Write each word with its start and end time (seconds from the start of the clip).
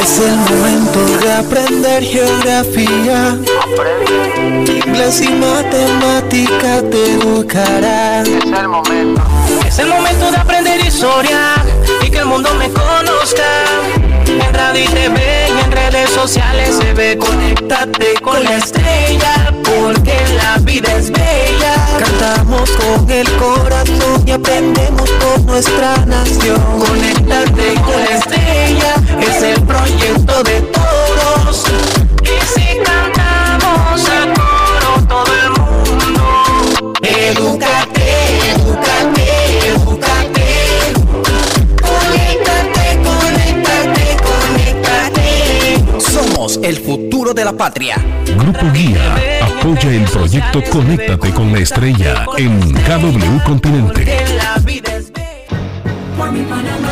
Es 0.00 0.18
el 0.18 0.36
momento 0.36 1.04
de 1.18 1.32
aprender 1.32 2.02
geografía. 2.02 3.38
Inglés 4.86 5.20
y 5.20 5.28
matemática 5.28 6.82
te 6.90 7.12
educará. 7.12 8.22
Es 8.22 8.28
el 8.28 8.68
momento. 8.68 9.22
Es 9.66 9.78
el 9.78 9.88
momento 9.88 10.30
de 10.30 10.36
aprender 10.36 10.84
historia 10.84 11.54
y 12.02 12.10
que 12.10 12.18
el 12.18 12.26
mundo 12.26 12.54
me 12.54 12.70
conozca. 12.70 13.42
En 14.26 14.54
radio 14.54 14.84
y 14.84 14.88
TV 14.88 15.48
y 15.48 15.64
en 15.64 15.72
redes 15.72 16.10
sociales 16.10 16.76
se 16.76 16.92
ve. 16.92 17.18
Conéctate 17.18 18.14
con 18.22 18.42
la 18.44 18.56
estrella 18.56 19.55
porque 19.66 20.16
la 20.36 20.58
vida 20.58 20.96
es 20.96 21.10
bella. 21.10 21.74
Cantamos 21.98 22.70
con 22.70 23.10
el 23.10 23.28
corazón 23.36 24.22
y 24.26 24.30
aprendemos 24.30 25.10
con 25.10 25.46
nuestra 25.46 25.96
nación. 26.06 26.60
Conéctate 26.78 27.74
con 27.74 28.00
la 28.04 28.18
estrella, 28.18 28.94
es 29.20 29.42
el 29.42 29.62
proyecto 29.62 30.42
de 30.44 30.60
todos. 30.60 30.85
Somos 46.46 46.64
el 46.64 46.76
futuro 46.76 47.34
de 47.34 47.44
la 47.44 47.52
patria. 47.52 47.96
Grupo 48.38 48.70
Guía 48.72 49.16
apoya 49.42 49.90
el 49.90 50.04
proyecto 50.04 50.62
Conéctate 50.70 51.32
con 51.32 51.52
la 51.52 51.58
Estrella 51.58 52.24
en 52.38 52.60
KW 52.72 53.44
Continente. 53.44 54.06
Por 56.16 56.30
mi 56.30 56.42
Panamá. 56.42 56.85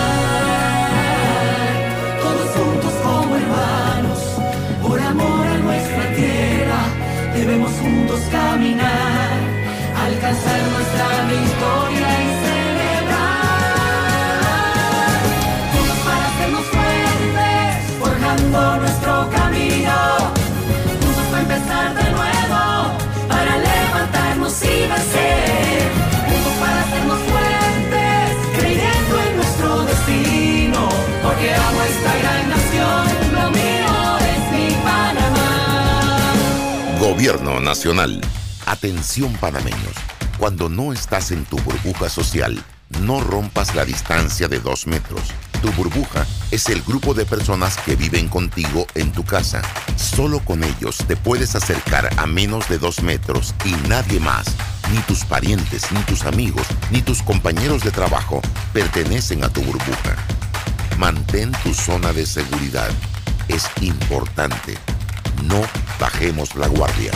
Gobierno 37.24 37.58
Nacional. 37.58 38.20
Atención 38.67 39.33
panameños. 39.40 39.95
Cuando 40.36 40.68
no 40.68 40.92
estás 40.92 41.30
en 41.30 41.46
tu 41.46 41.57
burbuja 41.57 42.11
social, 42.11 42.62
no 43.01 43.23
rompas 43.23 43.74
la 43.74 43.86
distancia 43.86 44.46
de 44.46 44.61
dos 44.61 44.86
metros. 44.86 45.23
Tu 45.63 45.73
burbuja 45.73 46.27
es 46.51 46.68
el 46.68 46.83
grupo 46.83 47.14
de 47.14 47.24
personas 47.24 47.79
que 47.79 47.96
viven 47.96 48.29
contigo 48.29 48.86
en 48.95 49.11
tu 49.11 49.24
casa. 49.24 49.63
Solo 49.96 50.40
con 50.40 50.63
ellos 50.64 50.98
te 51.08 51.17
puedes 51.17 51.55
acercar 51.55 52.11
a 52.18 52.27
menos 52.27 52.68
de 52.68 52.77
dos 52.77 53.02
metros 53.02 53.55
y 53.64 53.70
nadie 53.89 54.20
más, 54.20 54.45
ni 54.92 54.98
tus 54.98 55.24
parientes, 55.24 55.90
ni 55.92 56.01
tus 56.01 56.24
amigos, 56.24 56.67
ni 56.90 57.01
tus 57.01 57.23
compañeros 57.23 57.83
de 57.84 57.90
trabajo 57.90 58.42
pertenecen 58.74 59.45
a 59.45 59.48
tu 59.48 59.63
burbuja. 59.63 60.14
Mantén 60.98 61.52
tu 61.63 61.73
zona 61.73 62.13
de 62.13 62.27
seguridad. 62.27 62.90
Es 63.48 63.64
importante. 63.80 64.77
No 65.48 65.60
bajemos 66.00 66.55
la 66.56 66.68
guardia. 66.68 67.12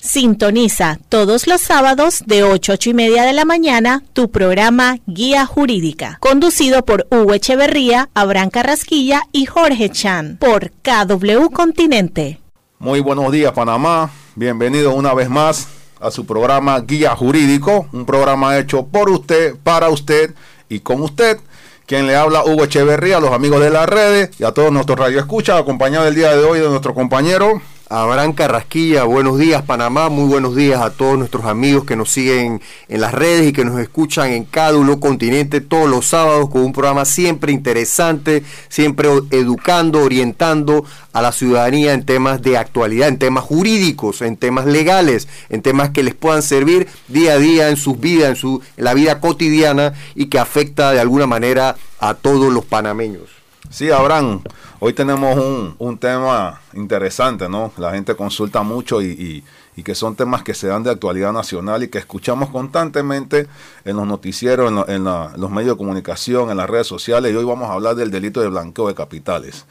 Sintoniza 0.00 0.98
todos 1.08 1.46
los 1.46 1.60
sábados 1.60 2.22
de 2.26 2.42
8 2.42 2.72
a 2.72 2.74
8 2.76 2.90
y 2.90 2.94
media 2.94 3.24
de 3.24 3.32
la 3.32 3.44
mañana 3.44 4.04
tu 4.12 4.30
programa 4.30 4.98
Guía 5.06 5.44
Jurídica, 5.46 6.16
conducido 6.20 6.84
por 6.84 7.06
Hugo 7.10 7.34
Echeverría, 7.34 8.08
Abraham 8.14 8.50
Carrasquilla 8.50 9.22
y 9.32 9.46
Jorge 9.46 9.90
Chan 9.90 10.38
por 10.40 10.70
KW 10.70 11.50
Continente. 11.52 12.40
Muy 12.78 13.00
buenos 13.00 13.32
días 13.32 13.52
Panamá, 13.52 14.10
bienvenido 14.36 14.94
una 14.94 15.12
vez 15.12 15.28
más 15.28 15.68
a 16.00 16.10
su 16.10 16.24
programa 16.24 16.80
Guía 16.80 17.16
Jurídico, 17.16 17.88
un 17.92 18.06
programa 18.06 18.56
hecho 18.58 18.86
por 18.86 19.10
usted, 19.10 19.56
para 19.62 19.90
usted 19.90 20.34
y 20.68 20.80
con 20.80 21.02
usted. 21.02 21.38
Quien 21.86 22.06
le 22.08 22.16
habla 22.16 22.44
Hugo 22.44 22.64
Echeverría, 22.64 23.18
a 23.18 23.20
los 23.20 23.30
amigos 23.30 23.60
de 23.60 23.70
las 23.70 23.88
redes 23.88 24.30
y 24.40 24.44
a 24.44 24.52
todos 24.52 24.72
nuestros 24.72 24.98
radioescuchas, 24.98 25.60
acompañado 25.60 26.08
el 26.08 26.16
día 26.16 26.36
de 26.36 26.44
hoy 26.44 26.58
de 26.58 26.68
nuestro 26.68 26.94
compañero 26.94 27.62
Abraham 27.88 28.32
Carrasquilla, 28.32 29.04
buenos 29.04 29.38
días 29.38 29.62
Panamá, 29.62 30.08
muy 30.08 30.24
buenos 30.24 30.56
días 30.56 30.80
a 30.80 30.90
todos 30.90 31.16
nuestros 31.16 31.44
amigos 31.44 31.84
que 31.84 31.94
nos 31.94 32.10
siguen 32.10 32.60
en 32.88 33.00
las 33.00 33.14
redes 33.14 33.46
y 33.46 33.52
que 33.52 33.64
nos 33.64 33.78
escuchan 33.78 34.32
en 34.32 34.44
cada 34.44 34.76
uno 34.76 34.98
continente 34.98 35.60
todos 35.60 35.88
los 35.88 36.04
sábados 36.08 36.50
con 36.50 36.62
un 36.62 36.72
programa 36.72 37.04
siempre 37.04 37.52
interesante, 37.52 38.42
siempre 38.68 39.08
educando, 39.30 40.00
orientando 40.00 40.84
a 41.12 41.22
la 41.22 41.30
ciudadanía 41.30 41.92
en 41.92 42.04
temas 42.04 42.42
de 42.42 42.58
actualidad, 42.58 43.06
en 43.06 43.18
temas 43.20 43.44
jurídicos, 43.44 44.20
en 44.20 44.36
temas 44.36 44.66
legales, 44.66 45.28
en 45.48 45.62
temas 45.62 45.90
que 45.90 46.02
les 46.02 46.16
puedan 46.16 46.42
servir 46.42 46.88
día 47.06 47.34
a 47.34 47.38
día 47.38 47.68
en 47.68 47.76
sus 47.76 48.00
vidas, 48.00 48.30
en, 48.30 48.36
su, 48.36 48.62
la 48.76 48.94
vida 48.94 49.20
cotidiana 49.20 49.94
y 50.16 50.26
que 50.26 50.40
afecta 50.40 50.90
de 50.90 50.98
alguna 50.98 51.28
manera 51.28 51.76
a 52.00 52.14
todos 52.14 52.52
los 52.52 52.64
panameños. 52.64 53.36
Sí, 53.70 53.90
Abraham, 53.90 54.42
hoy 54.80 54.92
tenemos 54.92 55.36
un, 55.36 55.74
un 55.78 55.98
tema 55.98 56.60
interesante, 56.74 57.48
¿no? 57.48 57.72
La 57.76 57.92
gente 57.92 58.14
consulta 58.14 58.62
mucho 58.62 59.00
y, 59.02 59.06
y- 59.06 59.82
que 59.82 59.94
son 59.94 60.16
temas 60.16 60.42
que 60.42 60.54
se 60.54 60.68
dan 60.68 60.82
de 60.82 60.90
actualidad 60.90 61.34
nacional 61.34 61.82
y 61.82 61.88
que 61.88 61.98
escuchamos 61.98 62.48
constantemente 62.48 63.46
en 63.84 63.96
los 63.96 64.06
noticieros, 64.06 64.72
en, 64.72 64.78
en 64.88 65.04
los 65.04 65.50
medios 65.50 65.74
de 65.74 65.76
comunicación, 65.76 66.50
en 66.50 66.56
las 66.56 66.68
redes 66.70 66.86
sociales. 66.86 67.30
Y 67.32 67.36
hoy 67.36 67.44
vamos 67.44 67.68
a 67.68 67.74
hablar 67.74 67.94
del 67.94 68.10
delito 68.10 68.40
de 68.40 68.48
blanqueo 68.48 68.88
de 68.88 68.94
capitales. 68.94 69.66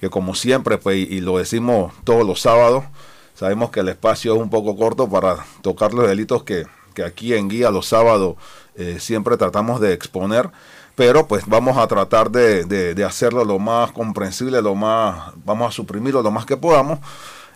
Que 0.00 0.10
como 0.10 0.34
siempre, 0.34 0.78
pues, 0.78 0.96
y, 0.96 1.02
y 1.14 1.20
lo 1.20 1.38
decimos 1.38 1.92
todos 2.02 2.26
los 2.26 2.40
sábados, 2.40 2.84
sabemos 3.34 3.70
que 3.70 3.80
el 3.80 3.88
espacio 3.90 4.34
es 4.34 4.40
un 4.40 4.50
poco 4.50 4.76
corto 4.76 5.08
para 5.08 5.36
tocar 5.62 5.94
los 5.94 6.08
delitos 6.08 6.42
que, 6.42 6.66
que 6.94 7.04
aquí 7.04 7.32
en 7.32 7.48
Guía 7.48 7.70
los 7.70 7.86
sábados 7.86 8.34
eh, 8.74 8.96
siempre 8.98 9.36
tratamos 9.36 9.80
de 9.80 9.92
exponer 9.92 10.50
pero 11.00 11.26
pues 11.26 11.46
vamos 11.46 11.78
a 11.78 11.86
tratar 11.86 12.30
de, 12.30 12.64
de- 12.66 13.04
hacerlo 13.06 13.42
lo 13.46 13.58
más 13.58 13.90
comprensible, 13.90 14.60
lo 14.60 14.74
más, 14.74 15.32
vamos 15.46 15.70
a 15.70 15.72
suprimirlo 15.72 16.20
lo 16.20 16.30
más 16.30 16.44
que 16.44 16.58
podamos. 16.58 16.98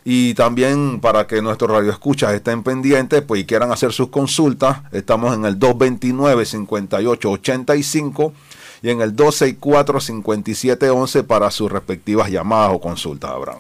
Y 0.03 0.33
también 0.33 0.99
para 0.99 1.27
que 1.27 1.43
nuestros 1.43 1.71
radioescuchas 1.71 2.33
estén 2.33 2.63
pendientes 2.63 3.21
pues, 3.21 3.43
y 3.43 3.45
quieran 3.45 3.71
hacer 3.71 3.93
sus 3.93 4.09
consultas, 4.09 4.79
estamos 4.93 5.35
en 5.35 5.45
el 5.45 5.59
229-5885 5.59 8.33
y 8.83 8.89
en 8.89 9.03
el 9.03 9.15
264-5711 9.15 11.27
para 11.27 11.51
sus 11.51 11.71
respectivas 11.71 12.31
llamadas 12.31 12.71
o 12.73 12.81
consultas, 12.81 13.31
Abraham. 13.31 13.59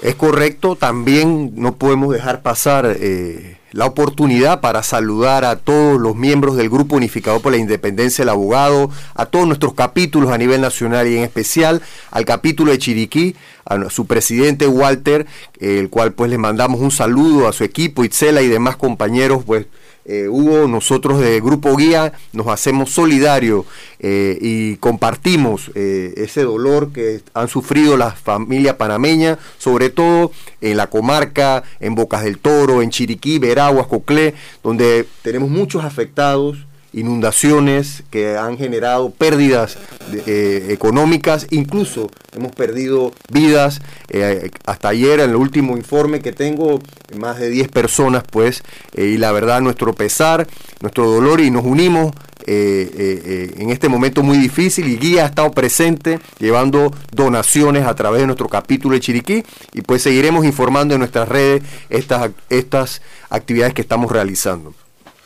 Es 0.00 0.14
correcto, 0.14 0.74
también 0.74 1.52
no 1.54 1.76
podemos 1.76 2.12
dejar 2.12 2.42
pasar 2.42 2.96
eh, 2.98 3.58
la 3.72 3.86
oportunidad 3.86 4.60
para 4.60 4.82
saludar 4.82 5.44
a 5.44 5.56
todos 5.56 6.00
los 6.00 6.16
miembros 6.16 6.56
del 6.56 6.70
Grupo 6.70 6.96
Unificado 6.96 7.40
por 7.40 7.52
la 7.52 7.58
Independencia 7.58 8.22
del 8.22 8.30
Abogado, 8.30 8.90
a 9.14 9.26
todos 9.26 9.46
nuestros 9.46 9.74
capítulos 9.74 10.30
a 10.30 10.38
nivel 10.38 10.60
nacional 10.60 11.06
y 11.08 11.16
en 11.16 11.24
especial 11.24 11.82
al 12.10 12.24
capítulo 12.24 12.72
de 12.72 12.78
Chiriquí, 12.78 13.36
a 13.64 13.90
su 13.90 14.06
presidente 14.06 14.66
Walter, 14.66 15.26
el 15.60 15.88
cual 15.88 16.12
pues 16.12 16.30
le 16.30 16.38
mandamos 16.38 16.80
un 16.80 16.90
saludo 16.90 17.46
a 17.46 17.52
su 17.52 17.64
equipo, 17.64 18.04
Itzela 18.04 18.42
y 18.42 18.48
demás 18.48 18.76
compañeros, 18.76 19.44
pues 19.46 19.66
eh, 20.04 20.28
Hugo, 20.28 20.66
nosotros 20.66 21.20
de 21.20 21.40
Grupo 21.40 21.76
Guía 21.76 22.12
nos 22.32 22.48
hacemos 22.48 22.90
solidarios 22.90 23.64
eh, 24.00 24.36
y 24.40 24.76
compartimos 24.76 25.70
eh, 25.74 26.14
ese 26.16 26.42
dolor 26.42 26.92
que 26.92 27.20
han 27.34 27.48
sufrido 27.48 27.96
las 27.96 28.18
familias 28.18 28.74
panameñas, 28.74 29.38
sobre 29.58 29.90
todo 29.90 30.32
en 30.60 30.76
la 30.76 30.88
comarca, 30.88 31.62
en 31.78 31.94
Bocas 31.94 32.24
del 32.24 32.38
Toro, 32.38 32.82
en 32.82 32.90
Chiriquí, 32.90 33.38
Veraguas, 33.38 33.86
Coclé, 33.86 34.34
donde 34.62 35.06
tenemos 35.22 35.50
muchos 35.50 35.84
afectados 35.84 36.66
inundaciones 36.92 38.04
que 38.10 38.36
han 38.36 38.58
generado 38.58 39.10
pérdidas 39.10 39.78
eh, 40.26 40.66
económicas, 40.70 41.46
incluso 41.50 42.10
hemos 42.36 42.52
perdido 42.52 43.12
vidas. 43.30 43.80
Eh, 44.08 44.50
hasta 44.66 44.88
ayer, 44.88 45.20
en 45.20 45.30
el 45.30 45.36
último 45.36 45.76
informe 45.76 46.20
que 46.20 46.32
tengo, 46.32 46.80
más 47.16 47.38
de 47.38 47.50
10 47.50 47.68
personas, 47.68 48.24
pues, 48.30 48.62
eh, 48.94 49.06
y 49.06 49.18
la 49.18 49.32
verdad, 49.32 49.60
nuestro 49.60 49.94
pesar, 49.94 50.46
nuestro 50.80 51.10
dolor, 51.10 51.40
y 51.40 51.50
nos 51.50 51.64
unimos 51.64 52.12
en 52.44 53.70
este 53.70 53.88
momento 53.88 54.24
muy 54.24 54.36
difícil. 54.36 54.88
Y 54.88 54.96
Guía 54.96 55.22
ha 55.22 55.26
estado 55.26 55.52
presente 55.52 56.18
llevando 56.40 56.92
donaciones 57.12 57.86
a 57.86 57.94
través 57.94 58.22
de 58.22 58.26
nuestro 58.26 58.48
capítulo 58.48 58.94
de 58.94 59.00
Chiriquí, 59.00 59.44
y 59.72 59.82
pues 59.82 60.02
seguiremos 60.02 60.44
informando 60.44 60.94
en 60.94 60.98
nuestras 60.98 61.28
redes 61.28 61.62
estas, 61.88 62.32
estas 62.50 63.00
actividades 63.30 63.74
que 63.74 63.82
estamos 63.82 64.10
realizando. 64.10 64.74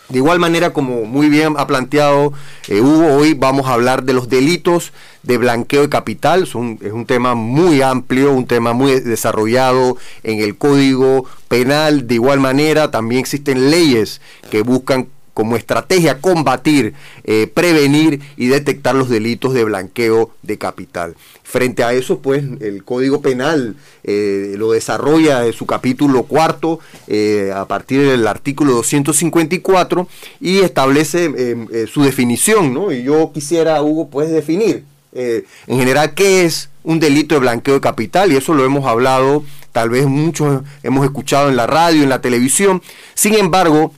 De 0.09 0.19
igual 0.19 0.39
manera, 0.39 0.73
como 0.73 1.05
muy 1.05 1.29
bien 1.29 1.55
ha 1.57 1.67
planteado 1.67 2.33
eh, 2.69 2.81
Hugo, 2.81 3.17
hoy 3.17 3.35
vamos 3.35 3.67
a 3.67 3.73
hablar 3.73 4.05
de 4.05 4.13
los 4.13 4.29
delitos 4.29 4.93
de 5.25 5.37
blanqueo 5.37 5.83
de 5.83 5.89
capital. 5.89 6.45
Es 6.45 6.55
un, 6.55 6.79
es 6.81 6.93
un, 6.93 7.07
tema 7.07 7.35
muy 7.35 7.83
amplio, 7.83 8.33
un 8.33 8.47
tema 8.47 8.73
muy 8.73 9.01
desarrollado 9.01 9.97
en 10.23 10.41
el 10.41 10.57
Código 10.57 11.25
Penal. 11.49 12.07
De 12.07 12.15
igual 12.15 12.39
manera, 12.39 12.93
también 12.93 13.21
existen 13.21 13.71
leyes 13.71 14.21
que 14.49 14.63
buscan 14.63 15.09
como 15.37 15.55
estrategia 15.55 16.23
combatir, 16.23 16.95
eh, 17.25 17.47
prevenir 17.53 18.23
y 18.39 18.47
detectar 18.47 18.95
los 18.95 19.11
delitos 19.11 19.53
de 19.53 19.65
blanqueo 19.65 20.31
de 20.41 20.57
capital. 20.57 21.15
Frente 21.43 21.85
a 21.85 21.93
eso, 21.93 22.21
pues 22.21 22.43
el 22.61 22.85
Código 22.85 23.21
Penal 23.21 23.77
eh, 24.03 24.55
lo 24.57 24.73
desarrolla 24.73 25.45
en 25.45 25.53
su 25.53 25.67
capítulo 25.67 26.23
cuarto 26.23 26.81
eh, 27.07 27.53
a 27.55 27.67
partir 27.67 28.01
del 28.01 28.27
artículo 28.27 28.73
254 28.77 30.09
y 30.41 30.61
establece 30.61 31.31
su 31.87 32.03
definición, 32.03 32.73
¿no? 32.73 32.91
Y 32.91 33.03
yo 33.03 33.31
quisiera, 33.35 33.83
Hugo, 33.83 34.09
pues 34.09 34.31
definir 34.31 34.85
en 35.13 35.79
general 35.79 36.15
qué 36.15 36.47
es 36.47 36.71
un 36.83 36.99
delito 36.99 37.35
de 37.35 37.41
blanqueo 37.43 37.75
de 37.75 37.81
capital 37.83 38.33
y 38.33 38.37
eso 38.37 38.55
lo 38.55 38.65
hemos 38.65 38.87
hablado, 38.87 39.45
tal 39.73 39.91
vez 39.91 40.07
muchos 40.07 40.63
hemos 40.83 41.05
escuchado 41.05 41.51
en 41.51 41.57
la 41.57 41.67
radio, 41.67 42.03
en 42.03 42.09
la 42.09 42.23
televisión. 42.23 42.81
Sin 43.15 43.35
embargo, 43.35 43.93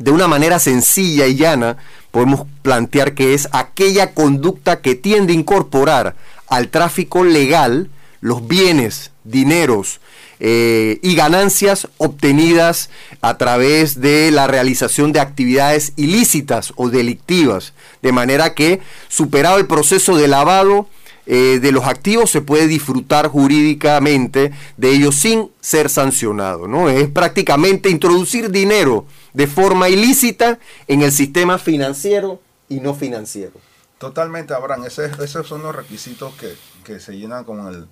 de 0.00 0.10
una 0.10 0.26
manera 0.26 0.58
sencilla 0.58 1.26
y 1.26 1.36
llana, 1.36 1.76
podemos 2.10 2.46
plantear 2.62 3.14
que 3.14 3.34
es 3.34 3.48
aquella 3.52 4.14
conducta 4.14 4.80
que 4.80 4.94
tiende 4.94 5.34
a 5.34 5.36
incorporar 5.36 6.16
al 6.48 6.68
tráfico 6.68 7.22
legal 7.22 7.90
los 8.22 8.48
bienes, 8.48 9.10
dineros 9.24 10.00
eh, 10.40 10.98
y 11.02 11.14
ganancias 11.14 11.86
obtenidas 11.98 12.88
a 13.20 13.36
través 13.36 14.00
de 14.00 14.30
la 14.30 14.46
realización 14.46 15.12
de 15.12 15.20
actividades 15.20 15.92
ilícitas 15.96 16.72
o 16.76 16.88
delictivas, 16.88 17.74
de 18.00 18.12
manera 18.12 18.54
que, 18.54 18.80
superado 19.08 19.58
el 19.58 19.66
proceso 19.66 20.16
de 20.16 20.28
lavado, 20.28 20.88
eh, 21.26 21.58
de 21.60 21.72
los 21.72 21.84
activos 21.84 22.30
se 22.30 22.40
puede 22.40 22.68
disfrutar 22.68 23.28
jurídicamente 23.28 24.50
de 24.78 24.90
ellos 24.92 25.16
sin 25.16 25.50
ser 25.60 25.90
sancionado. 25.90 26.66
¿no? 26.66 26.88
Es 26.88 27.08
prácticamente 27.08 27.90
introducir 27.90 28.50
dinero 28.50 29.04
de 29.32 29.46
forma 29.46 29.88
ilícita 29.88 30.58
en 30.86 31.02
el 31.02 31.12
sistema 31.12 31.58
financiero 31.58 32.40
y 32.68 32.80
no 32.80 32.94
financiero. 32.94 33.52
Totalmente, 33.98 34.54
Abraham. 34.54 34.84
esos 34.86 35.46
son 35.46 35.62
los 35.62 35.74
requisitos 35.74 36.34
que, 36.34 36.54
que 36.84 37.00
se 37.00 37.18
llenan 37.18 37.44
con 37.44 37.66
el, 37.66 37.86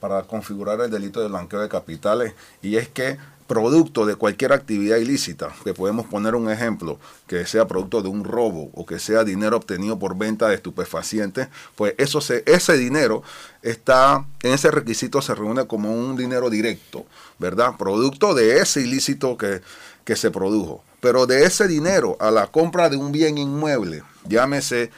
para 0.00 0.22
configurar 0.22 0.80
el 0.80 0.90
delito 0.90 1.20
de 1.20 1.28
blanqueo 1.28 1.60
de 1.60 1.68
capitales. 1.68 2.34
Y 2.62 2.76
es 2.76 2.88
que 2.88 3.18
producto 3.48 4.04
de 4.04 4.14
cualquier 4.14 4.52
actividad 4.52 4.98
ilícita, 4.98 5.48
que 5.64 5.72
podemos 5.72 6.06
poner 6.06 6.34
un 6.34 6.50
ejemplo, 6.50 7.00
que 7.26 7.46
sea 7.46 7.66
producto 7.66 8.02
de 8.02 8.08
un 8.08 8.22
robo 8.22 8.70
o 8.74 8.84
que 8.84 8.98
sea 8.98 9.24
dinero 9.24 9.56
obtenido 9.56 9.98
por 9.98 10.16
venta 10.16 10.48
de 10.48 10.54
estupefacientes, 10.54 11.48
pues 11.74 11.94
eso 11.96 12.20
se, 12.20 12.44
ese 12.46 12.76
dinero 12.76 13.22
está, 13.62 14.26
en 14.42 14.52
ese 14.52 14.70
requisito 14.70 15.22
se 15.22 15.34
reúne 15.34 15.66
como 15.66 15.92
un 15.92 16.14
dinero 16.14 16.50
directo, 16.50 17.06
¿verdad? 17.38 17.72
Producto 17.78 18.34
de 18.34 18.58
ese 18.58 18.82
ilícito 18.82 19.38
que, 19.38 19.62
que 20.08 20.16
se 20.16 20.30
produjo. 20.30 20.82
Pero 21.02 21.26
de 21.26 21.44
ese 21.44 21.68
dinero 21.68 22.16
a 22.18 22.30
la 22.30 22.46
compra 22.46 22.88
de 22.88 22.96
un 22.96 23.12
bien 23.12 23.36
inmueble, 23.36 24.02
llámese 24.26 24.90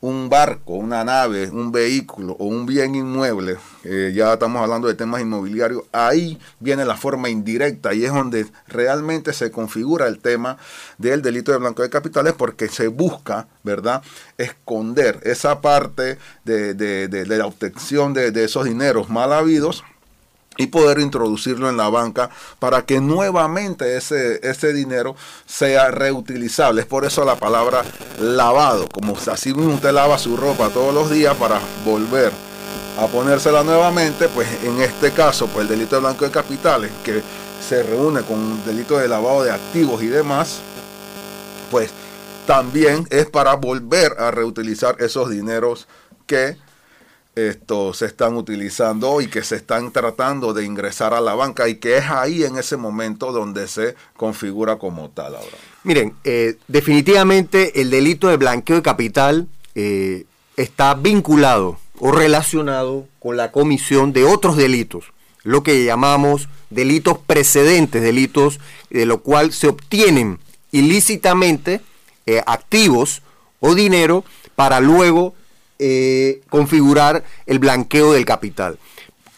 un 0.00 0.28
barco, 0.28 0.72
una 0.72 1.04
nave, 1.04 1.48
un 1.50 1.70
vehículo 1.70 2.32
o 2.32 2.46
un 2.46 2.66
bien 2.66 2.96
inmueble, 2.96 3.58
eh, 3.84 4.12
ya 4.12 4.32
estamos 4.32 4.60
hablando 4.60 4.88
de 4.88 4.94
temas 4.94 5.20
inmobiliarios, 5.20 5.84
ahí 5.92 6.36
viene 6.58 6.84
la 6.84 6.96
forma 6.96 7.28
indirecta 7.28 7.94
y 7.94 8.04
es 8.04 8.12
donde 8.12 8.44
realmente 8.66 9.32
se 9.34 9.52
configura 9.52 10.08
el 10.08 10.18
tema 10.18 10.56
del 10.98 11.22
delito 11.22 11.52
de 11.52 11.58
blanco 11.58 11.82
de 11.82 11.90
capitales 11.90 12.32
porque 12.36 12.66
se 12.66 12.88
busca, 12.88 13.46
¿verdad?, 13.62 14.02
esconder 14.36 15.20
esa 15.22 15.60
parte 15.60 16.18
de, 16.44 17.24
la 17.28 17.46
obtención 17.46 18.14
de, 18.14 18.32
de 18.32 18.42
esos 18.42 18.64
dineros 18.64 19.10
mal 19.10 19.32
habidos 19.32 19.84
y 20.60 20.66
poder 20.66 21.00
introducirlo 21.00 21.70
en 21.70 21.76
la 21.76 21.88
banca 21.88 22.28
para 22.58 22.82
que 22.84 23.00
nuevamente 23.00 23.96
ese, 23.96 24.46
ese 24.46 24.72
dinero 24.74 25.16
sea 25.46 25.90
reutilizable. 25.90 26.82
Es 26.82 26.86
por 26.86 27.04
eso 27.06 27.24
la 27.24 27.36
palabra 27.36 27.82
lavado, 28.18 28.86
como 28.88 29.16
así 29.30 29.52
usted 29.52 29.92
lava 29.92 30.18
su 30.18 30.36
ropa 30.36 30.68
todos 30.68 30.92
los 30.92 31.10
días 31.10 31.34
para 31.36 31.58
volver 31.84 32.30
a 32.98 33.06
ponérsela 33.06 33.62
nuevamente, 33.62 34.28
pues 34.28 34.48
en 34.62 34.80
este 34.82 35.12
caso, 35.12 35.46
pues 35.46 35.62
el 35.62 35.68
delito 35.68 35.96
de 35.96 36.02
blanco 36.02 36.26
de 36.26 36.30
capitales, 36.30 36.90
que 37.02 37.22
se 37.66 37.82
reúne 37.82 38.22
con 38.22 38.38
un 38.38 38.64
delito 38.66 38.98
de 38.98 39.08
lavado 39.08 39.42
de 39.44 39.52
activos 39.52 40.02
y 40.02 40.08
demás, 40.08 40.60
pues 41.70 41.90
también 42.46 43.06
es 43.10 43.26
para 43.26 43.54
volver 43.54 44.16
a 44.18 44.30
reutilizar 44.30 44.96
esos 44.98 45.30
dineros 45.30 45.88
que 46.26 46.58
esto, 47.48 47.94
se 47.94 48.06
están 48.06 48.36
utilizando 48.36 49.20
y 49.20 49.28
que 49.28 49.42
se 49.42 49.56
están 49.56 49.92
tratando 49.92 50.52
de 50.52 50.64
ingresar 50.64 51.14
a 51.14 51.20
la 51.20 51.34
banca 51.34 51.68
y 51.68 51.76
que 51.76 51.96
es 51.96 52.04
ahí 52.06 52.44
en 52.44 52.58
ese 52.58 52.76
momento 52.76 53.32
donde 53.32 53.68
se 53.68 53.94
configura 54.16 54.76
como 54.76 55.10
tal 55.10 55.36
ahora. 55.36 55.56
Miren, 55.84 56.14
eh, 56.24 56.56
definitivamente 56.68 57.80
el 57.80 57.90
delito 57.90 58.28
de 58.28 58.36
blanqueo 58.36 58.76
de 58.76 58.82
capital 58.82 59.48
eh, 59.74 60.24
está 60.56 60.94
vinculado 60.94 61.78
o 61.98 62.12
relacionado 62.12 63.06
con 63.18 63.36
la 63.36 63.52
comisión 63.52 64.12
de 64.12 64.24
otros 64.24 64.56
delitos, 64.56 65.12
lo 65.42 65.62
que 65.62 65.84
llamamos 65.84 66.48
delitos 66.70 67.18
precedentes, 67.18 68.02
delitos 68.02 68.60
de 68.90 69.06
lo 69.06 69.22
cual 69.22 69.52
se 69.52 69.68
obtienen 69.68 70.38
ilícitamente 70.72 71.80
eh, 72.26 72.42
activos 72.46 73.22
o 73.60 73.74
dinero 73.74 74.24
para 74.54 74.80
luego 74.80 75.34
eh, 75.82 76.42
configurar 76.50 77.24
el 77.46 77.58
blanqueo 77.58 78.12
del 78.12 78.26
capital. 78.26 78.78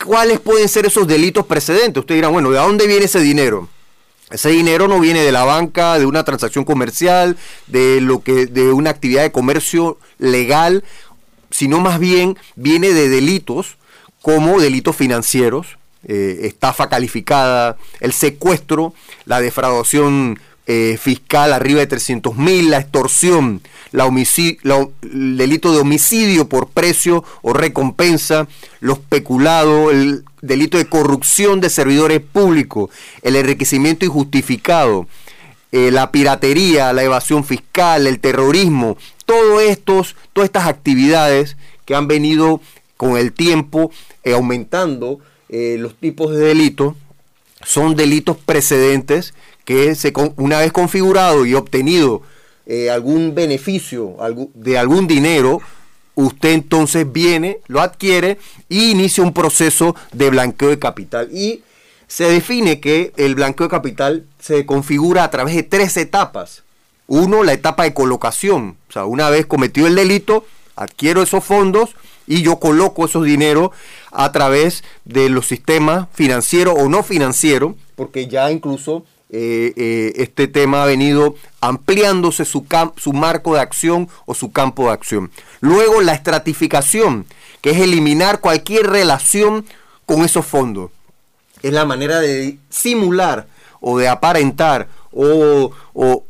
¿Cuáles 0.05 0.41
pueden 0.41 0.69
ser 0.69 0.87
esos 0.87 1.07
delitos 1.07 1.47
precedentes? 1.47 2.01
Ustedes 2.01 2.19
dirán, 2.19 2.33
bueno, 2.33 2.51
¿de 2.51 2.59
dónde 2.59 2.89
viene 2.89 3.05
ese 3.05 3.21
dinero? 3.21 3.69
Ese 4.29 4.49
dinero 4.49 4.89
no 4.89 4.99
viene 4.99 5.21
de 5.23 5.31
la 5.31 5.45
banca, 5.45 6.01
de 6.01 6.07
una 6.07 6.25
transacción 6.25 6.65
comercial, 6.65 7.37
de 7.69 8.01
lo 8.01 8.25
que, 8.25 8.47
de 8.47 8.73
una 8.73 8.91
actividad 8.91 9.23
de 9.23 9.31
comercio 9.31 9.99
legal, 10.19 10.83
sino 11.51 11.79
más 11.79 12.01
bien 12.01 12.37
viene 12.57 12.93
de 12.93 13.09
delitos 13.09 13.77
como 14.21 14.61
delitos 14.61 14.97
financieros, 14.97 15.79
eh, 16.09 16.41
estafa 16.43 16.89
calificada, 16.89 17.77
el 18.01 18.13
secuestro, 18.13 18.95
la 19.27 19.41
defraudación 19.41 20.41
eh, 20.69 20.97
fiscal 20.97 21.53
arriba 21.53 21.81
de 21.81 21.89
300 21.89 22.37
mil, 22.37 22.71
la 22.71 22.79
extorsión, 22.79 23.63
la 23.91 24.07
el 24.07 25.37
delito 25.37 25.73
de 25.73 25.81
homicidio 25.81 26.49
por 26.49 26.69
precio 26.69 27.25
o 27.43 27.53
recompensa, 27.53 28.47
los 28.79 29.01
peculados, 29.01 29.93
el 29.93 30.25
delito 30.41 30.79
de 30.79 30.89
corrupción 30.89 31.61
de 31.61 31.69
servidores 31.69 32.21
públicos, 32.21 32.91
el 33.23 33.35
enriquecimiento 33.35 34.05
injustificado, 34.05 35.09
eh, 35.73 35.91
la 35.91 36.13
piratería, 36.13 36.93
la 36.93 37.03
evasión 37.03 37.43
fiscal, 37.43 38.07
el 38.07 38.21
terrorismo, 38.21 38.97
estos, 39.61 40.15
todas 40.33 40.47
estas 40.47 40.69
actividades 40.69 41.57
que 41.85 41.97
han 41.97 42.07
venido 42.07 42.61
con 42.97 43.17
el 43.17 43.33
tiempo 43.33 43.91
eh, 44.23 44.35
aumentando 44.35 45.19
los 45.51 45.95
tipos 45.97 46.31
de 46.31 46.39
delitos 46.39 46.95
son 47.63 47.95
delitos 47.95 48.39
precedentes 48.39 49.35
que 49.65 49.95
se, 49.95 50.13
una 50.37 50.59
vez 50.59 50.73
configurado 50.73 51.47
y 51.47 51.55
obtenido 51.55 52.23
eh, 52.67 52.91
algún 52.91 53.35
beneficio 53.35 54.17
de 54.55 54.79
algún 54.79 55.07
dinero, 55.07 55.61
usted 56.15 56.51
entonces 56.51 57.11
viene, 57.11 57.59
lo 57.67 57.81
adquiere 57.81 58.39
y 58.69 58.91
inicia 58.91 59.25
un 59.25 59.33
proceso 59.33 59.97
de 60.13 60.31
blanqueo 60.31 60.69
de 60.69 60.79
capital. 60.79 61.29
Y 61.33 61.63
se 62.07 62.25
define 62.25 62.81
que 62.81 63.13
el 63.17 63.35
blanqueo 63.35 63.67
de 63.67 63.71
capital 63.71 64.27
se 64.39 64.67
configura 64.67 65.25
a 65.25 65.31
través 65.31 65.55
de 65.55 65.63
tres 65.63 65.97
etapas. 65.97 66.63
Uno, 67.07 67.43
la 67.43 67.53
etapa 67.53 67.85
de 67.85 67.95
colocación. 67.95 68.77
O 68.89 68.93
sea, 68.93 69.05
una 69.07 69.31
vez 69.31 69.47
cometido 69.47 69.87
el 69.87 69.95
delito, 69.95 70.47
adquiero 70.77 71.23
esos 71.23 71.45
fondos 71.45 71.91
y 72.27 72.43
yo 72.43 72.61
coloco 72.61 73.05
esos 73.05 73.25
dineros 73.25 73.71
a 74.11 74.31
través 74.33 74.85
de 75.05 75.29
los 75.29 75.47
sistemas 75.47 76.09
financieros 76.13 76.75
o 76.79 76.89
no 76.89 77.03
financieros, 77.03 77.75
porque 77.97 78.27
ya 78.27 78.51
incluso 78.51 79.05
eh, 79.35 79.73
eh, 79.77 80.13
este 80.17 80.47
tema 80.47 80.83
ha 80.83 80.87
venido 80.87 81.35
ampliándose 81.63 82.45
su, 82.45 82.67
su 82.97 83.13
marco 83.15 83.55
de 83.55 83.61
acción 83.61 84.09
o 84.27 84.35
su 84.35 84.53
campo 84.53 84.85
de 84.85 84.93
acción. 84.93 85.31
Luego 85.61 86.03
la 86.03 86.13
estratificación, 86.13 87.25
que 87.63 87.71
es 87.71 87.79
eliminar 87.79 88.41
cualquier 88.41 88.89
relación 88.89 89.65
con 90.05 90.23
esos 90.23 90.45
fondos. 90.45 90.91
Es 91.63 91.73
la 91.73 91.87
manera 91.87 92.21
de 92.21 92.59
simular 92.69 93.47
o 93.81 93.99
de 93.99 94.09
aparentar 94.09 94.89
o, 95.13 95.73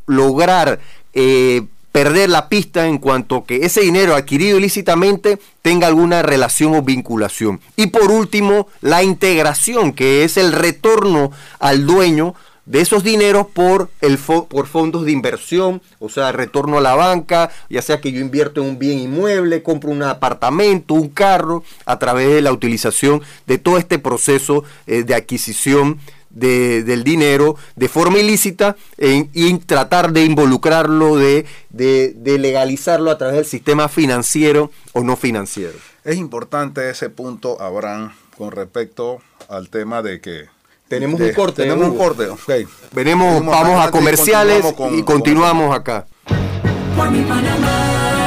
lograr 0.07 0.79
eh, 1.13 1.63
perder 1.91 2.29
la 2.29 2.47
pista 2.47 2.87
en 2.87 2.99
cuanto 2.99 3.43
que 3.43 3.65
ese 3.65 3.81
dinero 3.81 4.15
adquirido 4.15 4.57
ilícitamente 4.57 5.39
tenga 5.61 5.87
alguna 5.87 6.21
relación 6.21 6.73
o 6.73 6.81
vinculación. 6.81 7.59
Y 7.75 7.87
por 7.87 8.11
último, 8.11 8.67
la 8.81 9.03
integración, 9.03 9.91
que 9.91 10.23
es 10.23 10.37
el 10.37 10.53
retorno 10.53 11.31
al 11.59 11.85
dueño 11.85 12.33
de 12.65 12.81
esos 12.81 13.03
dineros 13.03 13.47
por, 13.47 13.89
el 14.01 14.17
por 14.17 14.67
fondos 14.67 15.05
de 15.05 15.11
inversión, 15.11 15.81
o 15.99 16.09
sea, 16.09 16.31
retorno 16.31 16.77
a 16.77 16.81
la 16.81 16.95
banca, 16.95 17.51
ya 17.69 17.81
sea 17.81 17.99
que 17.99 18.11
yo 18.11 18.19
invierto 18.19 18.61
en 18.61 18.69
un 18.69 18.79
bien 18.79 18.99
inmueble, 18.99 19.63
compro 19.63 19.91
un 19.91 20.03
apartamento, 20.03 20.93
un 20.93 21.09
carro, 21.09 21.63
a 21.85 21.99
través 21.99 22.29
de 22.29 22.41
la 22.41 22.51
utilización 22.51 23.21
de 23.47 23.57
todo 23.57 23.77
este 23.77 23.99
proceso 23.99 24.63
eh, 24.87 25.03
de 25.03 25.15
adquisición 25.15 25.99
del 26.33 27.03
dinero 27.03 27.57
de 27.75 27.87
forma 27.87 28.17
ilícita 28.17 28.75
y 28.97 29.53
tratar 29.59 30.13
de 30.13 30.25
involucrarlo, 30.25 31.15
de, 31.17 31.45
de 31.69 32.39
legalizarlo 32.39 33.11
a 33.11 33.19
través 33.19 33.35
del 33.35 33.45
sistema 33.45 33.87
financiero 33.87 34.71
o 34.93 35.03
no 35.03 35.15
financiero. 35.15 35.77
Es 36.03 36.17
importante 36.17 36.89
ese 36.89 37.11
punto, 37.11 37.61
Abraham, 37.61 38.13
con 38.35 38.51
respecto 38.51 39.21
al 39.47 39.69
tema 39.69 40.01
de 40.01 40.21
que 40.21 40.52
tenemos 40.93 41.19
un 41.19 41.33
corte. 41.33 41.63
Tenemos 41.63 41.89
un 41.89 41.97
corte, 41.97 42.27
ok. 42.29 42.51
Venemos, 42.91 43.45
vamos 43.45 43.85
a 43.85 43.91
comerciales 43.91 44.63
y 44.91 45.03
continuamos, 45.03 45.75
acá. 45.75 46.05
Por 46.95 47.09
mi 47.09 47.21
Panamá, 47.23 48.22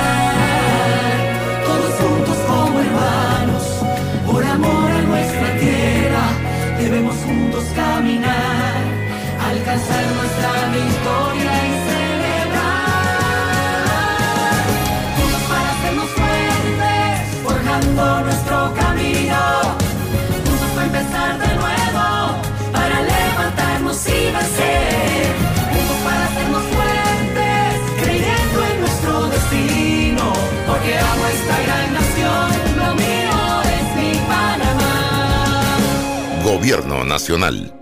Gobierno 36.66 37.04
Nacional. 37.04 37.72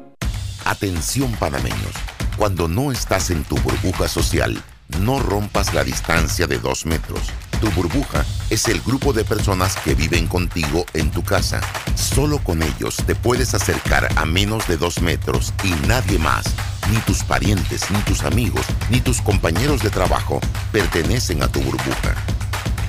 Atención 0.67 1.33
panameños. 1.37 1.95
Cuando 2.37 2.69
no 2.69 2.93
estás 2.93 3.31
en 3.31 3.43
tu 3.43 3.57
burbuja 3.57 4.09
social, 4.09 4.63
no 5.01 5.21
rompas 5.21 5.73
la 5.73 5.85
distancia 5.85 6.47
de 6.47 6.59
dos 6.59 6.85
metros. 6.85 7.23
Tu 7.63 7.71
burbuja 7.71 8.27
es 8.51 8.69
el 8.69 8.83
grupo 8.83 9.15
de 9.15 9.25
personas 9.25 9.77
que 9.77 9.95
viven 9.95 10.27
contigo 10.27 10.85
en 10.93 11.11
tu 11.11 11.25
casa. 11.25 11.63
Solo 11.95 12.41
con 12.41 12.63
ellos 12.63 12.97
te 13.07 13.15
puedes 13.15 13.55
acercar 13.55 14.07
a 14.19 14.27
menos 14.27 14.69
de 14.69 14.77
dos 14.77 15.01
metros 15.01 15.55
y 15.63 15.71
nadie 15.89 16.19
más, 16.19 16.45
ni 16.91 16.99
tus 17.07 17.23
parientes, 17.23 17.91
ni 17.91 17.99
tus 18.01 18.23
amigos, 18.23 18.67
ni 18.91 19.01
tus 19.01 19.23
compañeros 19.23 19.83
de 19.83 19.89
trabajo 19.89 20.41
pertenecen 20.73 21.43
a 21.43 21.49
tu 21.49 21.63
burbuja. 21.63 22.17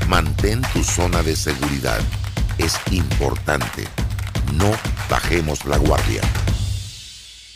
Mantén 0.09 0.61
tu 0.73 0.83
zona 0.83 1.23
de 1.23 1.37
seguridad. 1.37 2.01
Es 2.57 2.77
importante. 2.91 3.87
No 4.53 4.71
bajemos 5.09 5.65
la 5.65 5.77
guardia. 5.77 6.21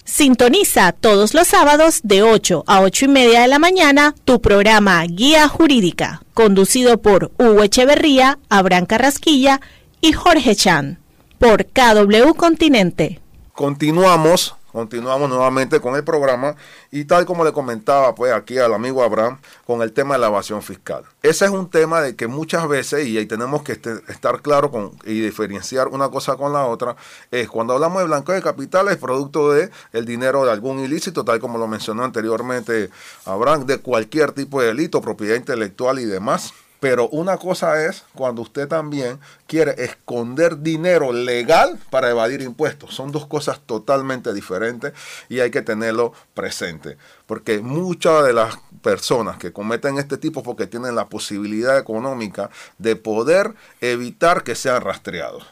Sintoniza 0.05 0.91
todos 0.91 1.33
los 1.33 1.47
sábados 1.47 1.99
de 2.03 2.23
8 2.23 2.63
a 2.65 2.81
8 2.81 3.05
y 3.05 3.07
media 3.07 3.41
de 3.41 3.47
la 3.47 3.59
mañana 3.59 4.15
tu 4.25 4.41
programa 4.41 5.03
Guía 5.03 5.47
Jurídica, 5.47 6.23
conducido 6.33 6.99
por 7.01 7.31
Hugo 7.37 7.63
Echeverría, 7.63 8.39
Abraham 8.49 8.87
Carrasquilla 8.87 9.61
y 10.01 10.13
Jorge 10.13 10.55
Chan, 10.55 10.99
por 11.37 11.67
KW 11.67 12.33
Continente. 12.35 13.21
Continuamos 13.53 14.55
Continuamos 14.71 15.29
nuevamente 15.29 15.79
con 15.79 15.95
el 15.95 16.03
programa 16.03 16.55
y 16.91 17.05
tal 17.05 17.25
como 17.25 17.43
le 17.43 17.51
comentaba 17.51 18.13
pues 18.13 18.31
aquí 18.31 18.59
al 18.59 18.73
amigo 18.73 19.03
Abraham 19.03 19.39
con 19.65 19.81
el 19.81 19.91
tema 19.91 20.15
de 20.15 20.21
la 20.21 20.27
evasión 20.27 20.61
fiscal. 20.61 21.03
Ese 21.23 21.45
es 21.45 21.51
un 21.51 21.69
tema 21.69 22.01
de 22.01 22.15
que 22.15 22.27
muchas 22.27 22.67
veces, 22.67 23.07
y 23.07 23.17
ahí 23.17 23.25
tenemos 23.25 23.63
que 23.63 23.73
este, 23.73 23.93
estar 24.09 24.41
claro 24.41 24.69
con, 24.69 24.91
y 25.05 25.21
diferenciar 25.21 25.87
una 25.87 26.09
cosa 26.09 26.35
con 26.35 26.53
la 26.53 26.65
otra, 26.65 26.95
es 27.31 27.49
cuando 27.49 27.73
hablamos 27.73 28.01
de 28.01 28.07
blanqueo 28.07 28.35
de 28.35 28.41
capitales, 28.41 28.97
producto 28.97 29.51
de 29.51 29.71
el 29.91 30.05
dinero 30.05 30.45
de 30.45 30.51
algún 30.51 30.79
ilícito, 30.79 31.25
tal 31.25 31.39
como 31.39 31.57
lo 31.57 31.67
mencionó 31.67 32.03
anteriormente 32.03 32.89
Abraham, 33.25 33.65
de 33.65 33.79
cualquier 33.79 34.33
tipo 34.33 34.61
de 34.61 34.67
delito, 34.67 35.01
propiedad 35.01 35.35
intelectual 35.35 35.99
y 35.99 36.05
demás. 36.05 36.53
Pero 36.79 37.09
una 37.09 37.37
cosa 37.37 37.85
es 37.85 38.03
cuando 38.13 38.41
usted 38.41 38.67
también 38.67 39.19
quiere 39.47 39.75
esconder 39.83 40.59
dinero 40.59 41.11
legal 41.11 41.77
para 41.89 42.09
evadir 42.09 42.41
impuestos. 42.41 42.95
Son 42.95 43.11
dos 43.11 43.27
cosas 43.27 43.59
totalmente 43.65 44.33
diferentes 44.33 44.93
y 45.27 45.41
hay 45.41 45.51
que 45.51 45.61
tenerlo 45.61 46.13
presente. 46.33 46.97
Porque 47.25 47.59
muchas 47.59 48.23
de 48.23 48.33
las 48.33 48.57
personas 48.81 49.37
que 49.37 49.51
cometen 49.51 49.97
este 49.97 50.17
tipo 50.17 50.41
porque 50.41 50.67
tienen 50.67 50.95
la 50.95 51.07
posibilidad 51.07 51.77
económica 51.77 52.49
de 52.77 52.95
poder 52.95 53.53
evitar 53.81 54.43
que 54.43 54.55
sean 54.55 54.81
rastreados. 54.81 55.45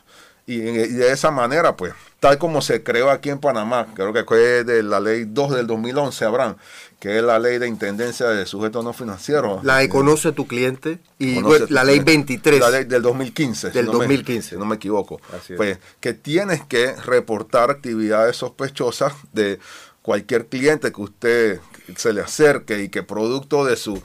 Y, 0.49 0.59
de 0.59 1.11
esa 1.11 1.29
manera, 1.29 1.75
pues, 1.75 1.93
tal 2.21 2.37
como 2.37 2.61
se 2.61 2.81
creó 2.81 3.11
aquí 3.11 3.29
en 3.29 3.37
Panamá, 3.37 3.87
creo 3.93 4.13
que 4.13 4.23
fue 4.23 4.63
de 4.63 4.81
la 4.81 5.01
ley 5.01 5.25
2 5.27 5.55
del 5.55 5.67
2011, 5.67 6.23
Abraham, 6.23 6.55
que 7.01 7.17
es 7.17 7.23
la 7.23 7.37
ley 7.37 7.57
de 7.57 7.67
intendencia 7.67 8.27
de 8.29 8.45
sujetos 8.45 8.81
no 8.81 8.93
financieros. 8.93 9.61
La 9.65 9.79
de 9.79 9.89
conoce 9.89 10.31
tu 10.31 10.47
cliente 10.47 10.99
y 11.19 11.41
la 11.69 11.83
ley 11.83 11.99
23. 11.99 12.61
La 12.61 12.69
ley 12.69 12.85
del 12.85 13.01
2015. 13.01 13.71
Del 13.71 13.87
2015. 13.87 14.55
no 14.55 14.65
me 14.65 14.77
equivoco. 14.77 15.19
Pues 15.57 15.79
que 15.99 16.13
tienes 16.13 16.63
que 16.63 16.95
reportar 16.95 17.69
actividades 17.69 18.37
sospechosas 18.37 19.13
de 19.33 19.59
cualquier 20.01 20.47
cliente 20.47 20.93
que 20.93 21.01
usted 21.01 21.59
se 21.97 22.13
le 22.13 22.21
acerque 22.21 22.83
y 22.83 22.87
que 22.87 23.03
producto 23.03 23.65
de 23.65 23.75
su, 23.75 24.01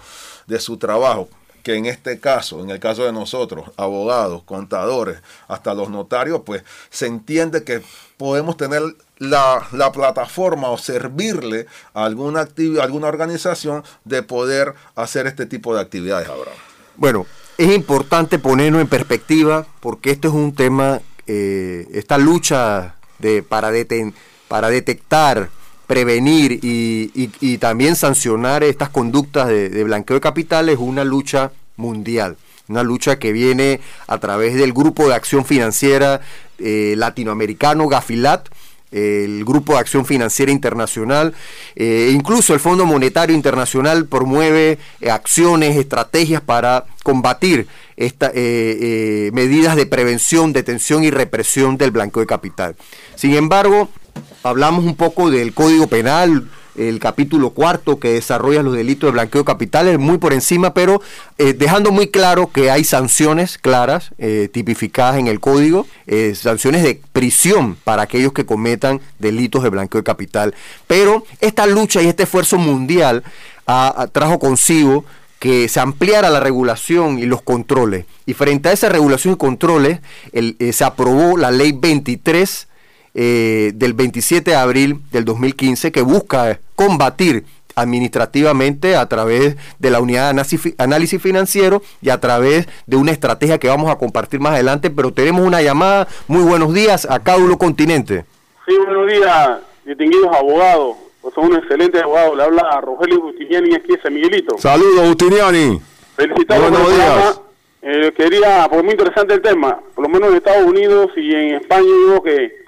de 0.48 0.58
su 0.58 0.76
trabajo 0.76 1.28
que 1.62 1.74
en 1.74 1.86
este 1.86 2.18
caso, 2.18 2.60
en 2.62 2.70
el 2.70 2.80
caso 2.80 3.04
de 3.04 3.12
nosotros, 3.12 3.70
abogados, 3.76 4.42
contadores, 4.44 5.18
hasta 5.48 5.74
los 5.74 5.90
notarios, 5.90 6.42
pues 6.44 6.64
se 6.90 7.06
entiende 7.06 7.64
que 7.64 7.82
podemos 8.16 8.56
tener 8.56 8.82
la, 9.18 9.92
plataforma 9.92 10.70
o 10.70 10.78
servirle 10.78 11.66
a 11.94 12.04
alguna, 12.04 12.40
actividad, 12.40 12.84
alguna 12.84 13.08
organización 13.08 13.84
de 14.04 14.22
poder 14.22 14.74
hacer 14.94 15.26
este 15.26 15.46
tipo 15.46 15.74
de 15.74 15.80
actividades 15.80 16.28
ahora. 16.28 16.50
Bueno, 16.96 17.26
es 17.58 17.72
importante 17.72 18.38
ponerlo 18.38 18.80
en 18.80 18.88
perspectiva 18.88 19.66
porque 19.80 20.10
esto 20.10 20.28
es 20.28 20.34
un 20.34 20.54
tema, 20.54 21.00
eh, 21.26 21.86
esta 21.92 22.18
lucha 22.18 22.96
de, 23.18 23.42
para, 23.42 23.70
para 24.48 24.70
detectar, 24.70 25.48
prevenir 25.92 26.58
y, 26.62 27.58
también 27.58 27.96
sancionar 27.96 28.64
estas 28.64 28.88
conductas 28.88 29.48
de, 29.48 29.84
blanqueo 29.84 30.14
de 30.14 30.20
capital 30.22 30.70
es 30.70 30.78
una 30.78 31.04
lucha 31.04 31.52
mundial 31.76 32.38
una 32.68 32.82
lucha 32.82 33.18
que 33.18 33.32
viene 33.32 33.80
a 34.06 34.16
través 34.18 34.54
del 34.54 34.72
Grupo 34.72 35.06
de 35.06 35.14
Acción 35.14 35.44
Financiera 35.44 36.22
eh, 36.58 36.94
Latinoamericano, 36.96 37.88
GAFILAT, 37.88 38.48
el 38.92 39.44
Grupo 39.44 39.72
de 39.72 39.80
Acción 39.80 40.04
Financiera 40.06 40.52
Internacional, 40.52 41.34
eh, 41.74 42.10
incluso 42.12 42.54
el 42.54 42.60
Fondo 42.60 42.86
Monetario 42.86 43.34
Internacional 43.34 44.06
promueve 44.06 44.78
eh, 45.00 45.10
acciones, 45.10 45.76
estrategias 45.76 46.42
para 46.42 46.84
combatir 47.02 47.66
esta, 47.96 48.30
eh, 48.34 49.30
medidas 49.32 49.76
de 49.76 49.86
prevención, 49.86 50.52
detención 50.52 51.04
y 51.04 51.10
represión 51.10 51.78
del 51.78 51.90
blanqueo 51.90 52.20
de 52.20 52.26
capital. 52.26 52.76
Sin 53.16 53.34
embargo, 53.34 53.88
hablamos 54.42 54.84
un 54.84 54.94
poco 54.96 55.30
del 55.30 55.52
Código 55.54 55.86
Penal, 55.86 56.48
el 56.74 56.98
capítulo 57.00 57.50
cuarto 57.50 57.98
que 57.98 58.14
desarrolla 58.14 58.62
los 58.62 58.74
delitos 58.74 59.08
de 59.08 59.12
blanqueo 59.12 59.42
de 59.42 59.46
capitales, 59.46 59.98
muy 59.98 60.16
por 60.16 60.32
encima, 60.32 60.72
pero 60.72 61.02
eh, 61.36 61.52
dejando 61.52 61.92
muy 61.92 62.08
claro 62.08 62.50
que 62.50 62.70
hay 62.70 62.82
sanciones 62.84 63.58
claras, 63.58 64.12
eh, 64.16 64.48
tipificadas 64.50 65.18
en 65.18 65.26
el 65.26 65.38
código, 65.38 65.86
eh, 66.06 66.34
sanciones 66.34 66.82
de 66.82 67.00
prisión 67.12 67.76
para 67.84 68.02
aquellos 68.02 68.32
que 68.32 68.46
cometan 68.46 69.00
delitos 69.18 69.62
de 69.62 69.68
blanqueo 69.68 70.00
de 70.00 70.04
capital. 70.04 70.54
Pero 70.86 71.24
esta 71.40 71.66
lucha 71.66 72.00
y 72.00 72.06
este 72.08 72.22
esfuerzo 72.22 72.56
mundial 72.56 73.22
ah, 73.66 73.92
ah, 73.96 74.06
trajo 74.06 74.38
consigo 74.38 75.04
que 75.38 75.68
se 75.68 75.80
ampliara 75.80 76.30
la 76.30 76.40
regulación 76.40 77.18
y 77.18 77.26
los 77.26 77.42
controles. 77.42 78.06
Y 78.24 78.32
frente 78.32 78.70
a 78.70 78.72
esa 78.72 78.88
regulación 78.88 79.34
y 79.34 79.36
controles, 79.36 79.98
el- 80.32 80.56
eh, 80.58 80.72
se 80.72 80.84
aprobó 80.84 81.36
la 81.36 81.50
ley 81.50 81.72
23 81.72 82.68
eh, 83.14 83.72
del 83.74 83.92
27 83.92 84.50
de 84.50 84.56
abril 84.56 85.00
del 85.10 85.24
2015 85.24 85.92
que 85.92 86.02
busca 86.02 86.60
combatir 86.74 87.44
administrativamente 87.74 88.96
a 88.96 89.06
través 89.08 89.56
de 89.78 89.90
la 89.90 90.00
unidad 90.00 90.32
de 90.34 90.74
análisis, 90.78 91.22
financiero 91.22 91.82
y 92.00 92.10
a 92.10 92.20
través 92.20 92.68
de 92.86 92.96
una 92.96 93.12
estrategia 93.12 93.58
que 93.58 93.68
vamos 93.68 93.90
a 93.90 93.96
compartir 93.96 94.40
más 94.40 94.52
adelante, 94.52 94.90
pero 94.90 95.12
tenemos 95.12 95.46
una 95.46 95.62
llamada. 95.62 96.08
Muy 96.28 96.42
buenos 96.42 96.74
días 96.74 97.06
a 97.10 97.22
Cáulo 97.22 97.58
Continente. 97.58 98.24
Sí, 98.66 98.76
buenos 98.76 99.10
días, 99.10 99.58
distinguidos 99.84 100.34
abogados. 100.34 100.96
Pues 101.20 101.34
son 101.34 101.46
un 101.46 101.56
excelente 101.56 102.00
abogado. 102.00 102.34
Le 102.34 102.42
habla 102.42 102.62
a 102.62 102.80
Rogelio 102.80 103.20
Justiniani 103.20 103.76
aquí 103.76 103.92
de 103.92 104.02
San 104.02 104.12
Miguelito. 104.12 104.58
Saludos, 104.58 105.08
Justiniani. 105.08 105.80
Felicitarlos 106.16 106.70
Buenos 106.70 106.88
por 106.88 106.92
el 106.92 106.96
días. 106.96 107.40
Eh, 107.82 108.12
quería, 108.16 108.62
porque 108.64 108.78
es 108.78 108.84
muy 108.84 108.92
interesante 108.92 109.34
el 109.34 109.42
tema. 109.42 109.78
Por 109.94 110.04
lo 110.04 110.08
menos 110.08 110.30
en 110.30 110.36
Estados 110.36 110.66
Unidos 110.66 111.10
y 111.16 111.32
en 111.32 111.54
España 111.54 111.86
digo 112.06 112.22
que 112.22 112.61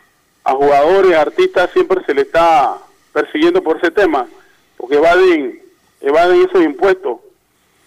a 0.45 0.53
jugadores, 0.53 1.17
artistas 1.17 1.71
siempre 1.73 2.05
se 2.05 2.15
le 2.15 2.23
está 2.23 2.79
persiguiendo 3.13 3.63
por 3.63 3.79
ese 3.79 3.91
tema, 3.91 4.29
porque 4.77 4.97
evaden, 4.97 5.63
evaden 6.01 6.47
esos 6.47 6.63
impuestos 6.63 7.21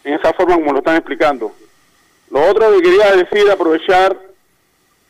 en 0.03 0.15
esa 0.15 0.33
forma 0.33 0.55
como 0.55 0.71
lo 0.71 0.79
están 0.79 0.95
explicando. 0.95 1.51
Lo 2.31 2.49
otro 2.49 2.71
que 2.71 2.81
quería 2.81 3.15
decir, 3.15 3.49
aprovechar, 3.49 4.17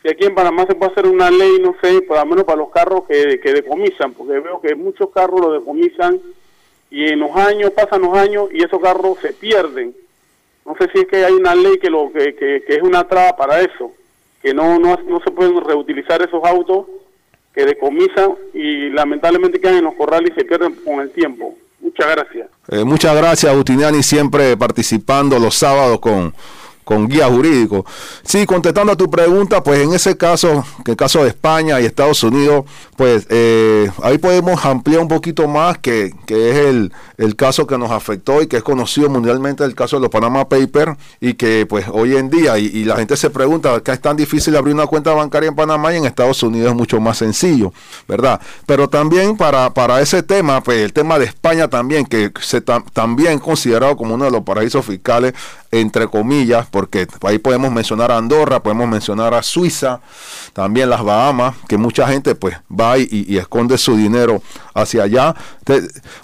que 0.02 0.10
aquí 0.10 0.26
en 0.26 0.34
Panamá 0.34 0.66
se 0.66 0.74
puede 0.74 0.92
hacer 0.92 1.06
una 1.06 1.30
ley, 1.30 1.58
no 1.60 1.74
sé, 1.82 2.02
por 2.02 2.18
lo 2.18 2.26
menos 2.26 2.44
para 2.44 2.58
los 2.58 2.70
carros 2.70 3.04
que, 3.08 3.40
que 3.40 3.52
decomisan, 3.52 4.12
porque 4.12 4.38
veo 4.38 4.60
que 4.60 4.74
muchos 4.74 5.10
carros 5.10 5.40
los 5.40 5.52
decomisan 5.54 6.20
y 6.90 7.08
en 7.08 7.20
los 7.20 7.34
años, 7.34 7.70
pasan 7.70 8.02
los 8.02 8.16
años 8.16 8.48
y 8.52 8.62
esos 8.62 8.80
carros 8.80 9.18
se 9.20 9.32
pierden. 9.32 9.94
No 10.66 10.76
sé 10.76 10.88
si 10.92 11.00
es 11.00 11.06
que 11.06 11.24
hay 11.24 11.32
una 11.32 11.54
ley 11.54 11.78
que, 11.78 11.90
lo, 11.90 12.12
que, 12.12 12.34
que, 12.34 12.62
que 12.66 12.74
es 12.74 12.82
una 12.82 13.08
traba 13.08 13.36
para 13.36 13.60
eso, 13.60 13.92
que 14.42 14.52
no, 14.52 14.78
no, 14.78 14.96
no 15.06 15.20
se 15.20 15.30
pueden 15.30 15.60
reutilizar 15.62 16.20
esos 16.22 16.44
autos 16.44 16.86
que 17.58 17.66
decomisan 17.66 18.36
y 18.54 18.88
lamentablemente 18.90 19.60
quedan 19.60 19.78
en 19.78 19.84
los 19.86 19.94
corrales 19.94 20.30
y 20.30 20.38
se 20.38 20.44
pierden 20.44 20.76
con 20.84 21.00
el 21.00 21.10
tiempo. 21.10 21.56
Muchas 21.80 22.06
gracias. 22.08 22.48
Eh, 22.68 22.84
muchas 22.84 23.16
gracias, 23.16 23.52
Justiniani, 23.52 24.00
siempre 24.04 24.56
participando 24.56 25.40
los 25.40 25.56
sábados 25.56 25.98
con, 25.98 26.32
con 26.88 27.06
guía 27.06 27.26
jurídico. 27.28 27.84
Sí, 28.24 28.46
contestando 28.46 28.94
a 28.94 28.96
tu 28.96 29.10
pregunta, 29.10 29.62
pues 29.62 29.80
en 29.80 29.92
ese 29.92 30.16
caso, 30.16 30.64
que 30.86 30.92
el 30.92 30.96
caso 30.96 31.22
de 31.22 31.28
España 31.28 31.78
y 31.78 31.84
Estados 31.84 32.22
Unidos, 32.22 32.64
pues 32.96 33.26
eh, 33.28 33.90
ahí 34.02 34.16
podemos 34.16 34.64
ampliar 34.64 35.00
un 35.02 35.08
poquito 35.08 35.46
más, 35.46 35.76
que, 35.76 36.14
que 36.24 36.50
es 36.50 36.56
el, 36.56 36.90
el 37.18 37.36
caso 37.36 37.66
que 37.66 37.76
nos 37.76 37.90
afectó 37.90 38.40
y 38.40 38.46
que 38.46 38.56
es 38.56 38.62
conocido 38.62 39.10
mundialmente, 39.10 39.64
el 39.64 39.74
caso 39.74 39.96
de 39.96 40.00
los 40.00 40.10
Panama 40.10 40.48
Papers, 40.48 40.96
y 41.20 41.34
que 41.34 41.66
pues 41.68 41.84
hoy 41.92 42.16
en 42.16 42.30
día, 42.30 42.58
y, 42.58 42.84
la 42.84 42.96
gente 42.96 43.18
se 43.18 43.28
pregunta, 43.28 43.80
que 43.82 43.92
es 43.92 44.00
tan 44.00 44.16
difícil 44.16 44.56
abrir 44.56 44.74
una 44.74 44.86
cuenta 44.86 45.12
bancaria 45.12 45.48
en 45.48 45.54
Panamá 45.54 45.92
y 45.92 45.98
en 45.98 46.06
Estados 46.06 46.42
Unidos 46.42 46.70
es 46.70 46.74
mucho 46.74 47.00
más 47.00 47.18
sencillo, 47.18 47.70
¿verdad? 48.08 48.40
Pero 48.64 48.88
también 48.88 49.36
para, 49.36 49.74
para 49.74 50.00
ese 50.00 50.22
tema, 50.22 50.62
pues 50.62 50.78
el 50.78 50.94
tema 50.94 51.18
de 51.18 51.26
España 51.26 51.68
también, 51.68 52.06
que 52.06 52.32
se 52.40 52.64
tam- 52.64 52.84
también 52.94 53.38
considerado 53.40 53.94
como 53.94 54.14
uno 54.14 54.24
de 54.24 54.30
los 54.30 54.42
paraísos 54.42 54.86
fiscales, 54.86 55.34
entre 55.70 56.08
comillas, 56.08 56.66
porque 56.78 57.08
ahí 57.22 57.40
podemos 57.40 57.72
mencionar 57.72 58.12
a 58.12 58.18
Andorra, 58.18 58.62
podemos 58.62 58.86
mencionar 58.86 59.34
a 59.34 59.42
Suiza, 59.42 60.00
también 60.52 60.88
las 60.88 61.02
Bahamas, 61.02 61.56
que 61.66 61.76
mucha 61.76 62.06
gente 62.06 62.36
pues 62.36 62.56
va 62.70 62.96
y, 62.98 63.36
esconde 63.36 63.76
su 63.78 63.96
dinero 63.96 64.40
hacia 64.74 65.02
allá. 65.02 65.34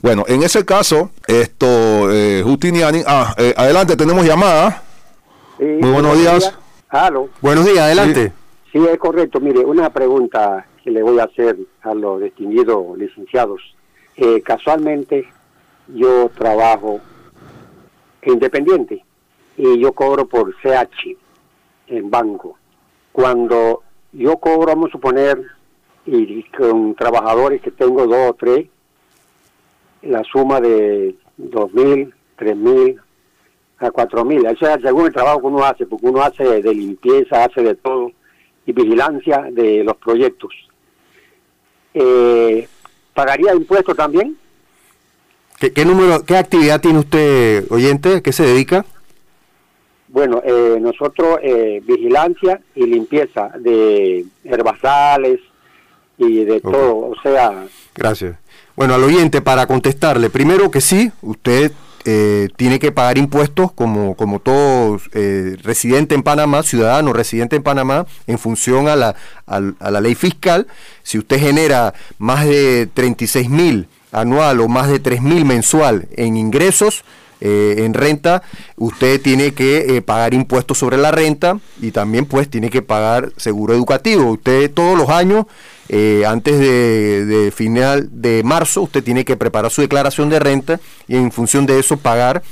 Bueno, 0.00 0.22
en 0.29 0.44
ese 0.44 0.64
caso, 0.64 1.11
esto, 1.26 1.66
eh, 2.12 2.42
Justiniani, 2.44 3.02
ah, 3.05 3.35
eh, 3.37 3.52
adelante, 3.57 3.96
tenemos 3.96 4.24
llamada. 4.24 4.81
Muy 5.59 5.90
buenos 5.90 6.16
días. 6.16 6.57
Aló. 6.88 7.31
Buenos 7.40 7.64
días, 7.64 7.81
adelante. 7.81 8.33
Sí, 8.70 8.79
es 8.79 8.98
correcto. 8.98 9.40
Mire, 9.40 9.64
una 9.64 9.90
pregunta 9.90 10.68
que 10.85 10.92
le 10.92 11.02
voy 11.02 11.18
a 11.18 11.24
hacer 11.24 11.57
a 11.83 11.94
los 11.94 12.22
distinguidos 12.22 12.96
licenciados. 12.96 13.61
Eh, 14.14 14.40
casualmente, 14.40 15.26
yo 15.88 16.31
trabajo 16.38 17.00
independiente 18.22 19.04
y 19.57 19.81
yo 19.81 19.93
cobro 19.93 20.27
por 20.27 20.55
CH 20.62 21.17
en 21.88 22.11
banco. 22.11 22.59
Cuando 23.12 23.83
yo 24.12 24.37
cobro, 24.38 24.67
vamos 24.67 24.88
a 24.88 24.93
suponer, 24.93 25.40
y 26.07 26.43
con 26.45 26.95
trabajadores 26.95 27.62
que 27.62 27.71
tengo 27.71 28.07
dos 28.07 28.31
o 28.31 28.35
tres, 28.35 28.67
la 30.03 30.23
suma 30.25 30.61
de 30.61 31.14
dos 31.37 31.73
mil, 31.73 32.12
tres 32.37 32.57
mil, 32.57 33.01
a 33.79 33.90
cuatro 33.90 34.25
mil. 34.25 34.45
Eso 34.47 34.69
es 34.69 34.83
según 34.83 35.07
el 35.07 35.12
trabajo 35.12 35.40
que 35.40 35.47
uno 35.47 35.64
hace, 35.64 35.87
porque 35.87 36.07
uno 36.07 36.23
hace 36.23 36.62
de 36.62 36.75
limpieza, 36.75 37.45
hace 37.45 37.62
de 37.62 37.75
todo, 37.77 38.11
y 38.67 38.73
vigilancia 38.73 39.47
de 39.51 39.85
los 39.85 39.97
proyectos. 39.97 40.53
Eh, 41.95 42.69
¿Pagaría 43.14 43.55
impuestos 43.55 43.97
también? 43.97 44.37
¿Qué, 45.59 45.73
qué 45.73 45.85
número, 45.85 46.25
qué 46.25 46.37
actividad 46.37 46.81
tiene 46.81 46.99
usted, 46.99 47.71
oyente? 47.71 48.17
¿A 48.17 48.21
qué 48.21 48.33
se 48.33 48.43
dedica? 48.43 48.85
Bueno, 50.14 50.40
eh, 50.44 50.79
nosotros 50.81 51.38
eh, 51.42 51.83
vigilancia 51.85 52.61
y 52.77 52.87
limpieza 52.87 53.50
de 53.59 54.24
herbazales 54.44 55.40
y 56.16 56.44
de 56.44 56.61
todo, 56.61 56.96
o 57.11 57.14
sea, 57.20 57.64
Gracias. 57.96 58.37
Bueno, 58.77 58.94
al 58.94 59.03
oyente, 59.03 59.40
para 59.42 59.66
contestarle, 59.66 60.31
primero 60.31 60.70
que 60.70 60.81
sí, 60.81 61.11
usted 61.22 61.72
eh, 62.05 62.48
tiene 62.57 62.79
que 62.79 62.92
pagar 62.92 63.18
impuestos 63.18 63.72
como, 63.72 64.14
como 64.14 64.38
todo 64.38 65.00
eh, 65.14 65.57
residente 65.64 66.14
en 66.14 66.22
Panamá, 66.22 66.62
ciudadano 66.62 67.12
residente 67.12 67.57
en 67.57 67.64
Panamá, 67.64 68.07
en 68.29 68.38
función 68.38 68.87
a 68.87 68.94
la, 68.94 69.16
al- 69.46 69.74
a 69.81 69.90
la 69.90 70.00
ley 70.00 70.14
fiscal. 70.14 70.68
Si 71.03 71.18
usted 71.18 71.40
genera 71.40 71.92
más 72.18 72.44
de 72.46 72.87
36 72.94 73.50
mil 73.50 73.88
anual 74.12 74.61
o 74.61 74.68
más 74.68 74.88
de 74.88 75.00
3 75.00 75.22
mil 75.22 75.44
mensual 75.44 76.07
en 76.16 76.37
ingresos, 76.37 77.05
eh, 77.40 77.85
en 77.85 77.94
renta, 77.94 78.42
usted 78.77 79.20
tiene 79.20 79.53
que 79.53 79.97
eh, 79.97 80.03
pagar 80.03 80.35
impuestos 80.35 80.79
sobre 80.79 80.97
la 80.97 81.11
renta 81.11 81.59
y 81.81 81.90
también 81.90 82.27
pues 82.27 82.49
tiene 82.49 82.70
que 82.70 82.83
pagar 82.83 83.33
seguro 83.37 83.75
educativo. 83.75 84.31
Usted 84.33 84.70
todos 84.70 84.97
los 84.97 85.11
años, 85.11 85.47
eh, 85.88 86.25
antes 86.27 86.59
de, 86.59 87.53
final 87.55 88.09
de 88.12 88.42
marzo, 88.44 88.83
usted 88.83 89.03
tiene 89.03 89.25
que 89.25 89.37
preparar 89.37 89.70
su 89.70 89.83
declaración 89.83 90.31
de 90.31 90.38
renta 90.38 90.81
y 91.09 91.16
en 91.16 91.33
función 91.33 91.66
de 91.66 91.79
eso 91.79 91.97
pagar 91.97 92.42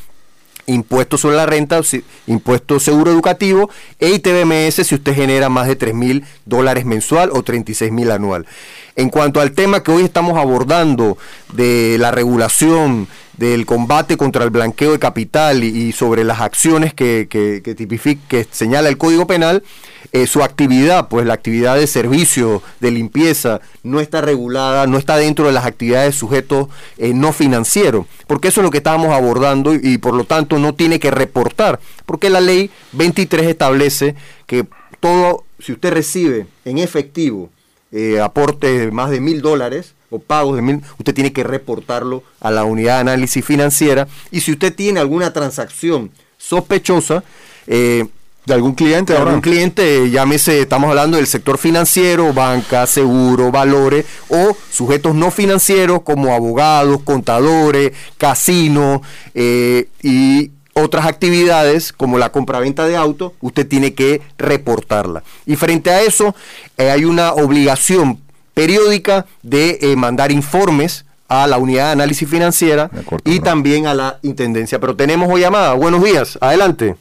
impuestos 0.66 1.20
sobre 1.20 1.36
la 1.36 1.46
renta, 1.46 1.80
impuesto 2.26 2.78
seguro 2.78 3.10
educativo 3.10 3.68
e 3.98 4.10
ITBMS 4.10 4.86
si 4.86 4.94
usted 4.94 5.14
genera 5.14 5.48
más 5.48 5.66
de 5.66 5.76
3 5.76 5.94
mil 5.94 6.24
dólares 6.44 6.84
mensual 6.84 7.30
o 7.32 7.42
36 7.42 7.90
mil 7.90 8.10
anual. 8.10 8.46
En 8.94 9.08
cuanto 9.08 9.40
al 9.40 9.52
tema 9.52 9.82
que 9.82 9.90
hoy 9.90 10.04
estamos 10.04 10.38
abordando 10.38 11.16
de 11.54 11.96
la 11.98 12.10
regulación 12.10 13.08
del 13.42 13.66
combate 13.66 14.16
contra 14.16 14.44
el 14.44 14.50
blanqueo 14.50 14.92
de 14.92 15.00
capital 15.00 15.64
y, 15.64 15.90
sobre 15.90 16.22
las 16.22 16.40
acciones 16.40 16.94
que, 16.94 17.26
que, 17.28 17.60
que 17.64 18.46
señala 18.52 18.88
el 18.88 18.98
Código 18.98 19.26
Penal, 19.26 19.64
eh, 20.12 20.28
su 20.28 20.44
actividad, 20.44 21.08
pues 21.08 21.26
la 21.26 21.34
actividad 21.34 21.74
de 21.74 21.88
servicio, 21.88 22.62
de 22.78 22.92
limpieza, 22.92 23.60
no 23.82 23.98
está 23.98 24.20
regulada, 24.20 24.86
no 24.86 24.96
está 24.96 25.16
dentro 25.16 25.46
de 25.46 25.52
las 25.52 25.66
actividades 25.66 26.14
de 26.14 26.18
sujetos 26.20 26.68
eh, 26.98 27.14
no 27.14 27.32
financieros, 27.32 28.06
porque 28.28 28.46
eso 28.46 28.60
es 28.60 28.64
lo 28.64 28.70
que 28.70 28.78
estábamos 28.78 29.10
abordando 29.10 29.74
y, 29.74 29.98
por 29.98 30.14
lo 30.14 30.22
tanto 30.22 30.60
no 30.60 30.74
tiene 30.74 31.00
que 31.00 31.10
reportar, 31.10 31.80
porque 32.06 32.30
la 32.30 32.40
ley 32.40 32.70
23 32.92 33.48
establece 33.48 34.14
que 34.46 34.66
todo, 35.00 35.44
si 35.58 35.72
usted 35.72 35.92
recibe 35.92 36.46
en 36.64 36.78
efectivo 36.78 37.50
eh, 37.90 38.20
aportes 38.20 38.82
de 38.82 38.90
más 38.92 39.10
de 39.10 39.20
mil 39.20 39.42
dólares 39.42 39.94
o 40.12 40.18
pagos 40.18 40.56
de 40.56 40.62
mil, 40.62 40.82
usted 40.98 41.14
tiene 41.14 41.32
que 41.32 41.42
reportarlo 41.42 42.22
a 42.40 42.50
la 42.50 42.64
unidad 42.64 42.96
de 42.96 43.00
análisis 43.00 43.44
financiera 43.44 44.06
y 44.30 44.40
si 44.40 44.52
usted 44.52 44.74
tiene 44.74 45.00
alguna 45.00 45.32
transacción 45.32 46.10
sospechosa, 46.36 47.24
eh, 47.66 48.06
de 48.44 48.54
algún 48.54 48.74
cliente 48.74 49.12
de 49.12 49.20
algún 49.20 49.40
cliente, 49.40 50.04
eh, 50.04 50.10
llámese, 50.10 50.62
estamos 50.62 50.90
hablando 50.90 51.16
del 51.16 51.28
sector 51.28 51.58
financiero, 51.58 52.32
banca, 52.32 52.86
seguro, 52.86 53.52
valores, 53.52 54.04
o 54.28 54.56
sujetos 54.70 55.14
no 55.14 55.30
financieros 55.30 56.02
como 56.02 56.34
abogados, 56.34 57.02
contadores, 57.04 57.92
casinos, 58.18 59.00
eh, 59.34 59.88
y 60.02 60.50
otras 60.74 61.06
actividades 61.06 61.92
como 61.92 62.18
la 62.18 62.32
compraventa 62.32 62.86
de 62.86 62.96
autos, 62.96 63.32
usted 63.40 63.68
tiene 63.68 63.94
que 63.94 64.22
reportarla. 64.38 65.22
Y 65.46 65.56
frente 65.56 65.90
a 65.90 66.02
eso, 66.02 66.34
eh, 66.78 66.90
hay 66.90 67.04
una 67.04 67.34
obligación 67.34 68.18
periódica 68.54 69.26
de 69.42 69.78
eh, 69.80 69.96
mandar 69.96 70.32
informes 70.32 71.04
a 71.28 71.46
la 71.46 71.58
unidad 71.58 71.86
de 71.86 71.92
análisis 71.92 72.28
financiera 72.28 72.90
y 73.24 73.40
también 73.40 73.86
a 73.86 73.94
la 73.94 74.18
intendencia. 74.22 74.78
Pero 74.78 74.94
tenemos 74.94 75.30
hoy 75.30 75.40
llamada. 75.40 75.72
Buenos 75.74 76.04
días, 76.04 76.38
adelante. 76.40 76.96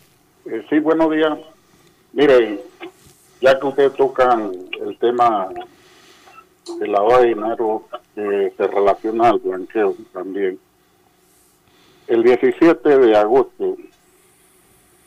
Eh, 0.45 0.65
sí, 0.69 0.79
buenos 0.79 1.11
días. 1.11 1.37
Mire, 2.13 2.59
ya 3.41 3.59
que 3.59 3.65
ustedes 3.65 3.93
tocan 3.93 4.51
el 4.85 4.97
tema 4.99 5.49
de 6.79 6.87
lavado 6.87 7.21
de 7.21 7.27
dinero 7.27 7.83
que 8.15 8.53
se 8.55 8.67
relaciona 8.67 9.29
al 9.29 9.39
blanqueo 9.39 9.95
también, 10.13 10.57
el 12.07 12.23
17 12.23 12.97
de 12.99 13.17
agosto, 13.17 13.77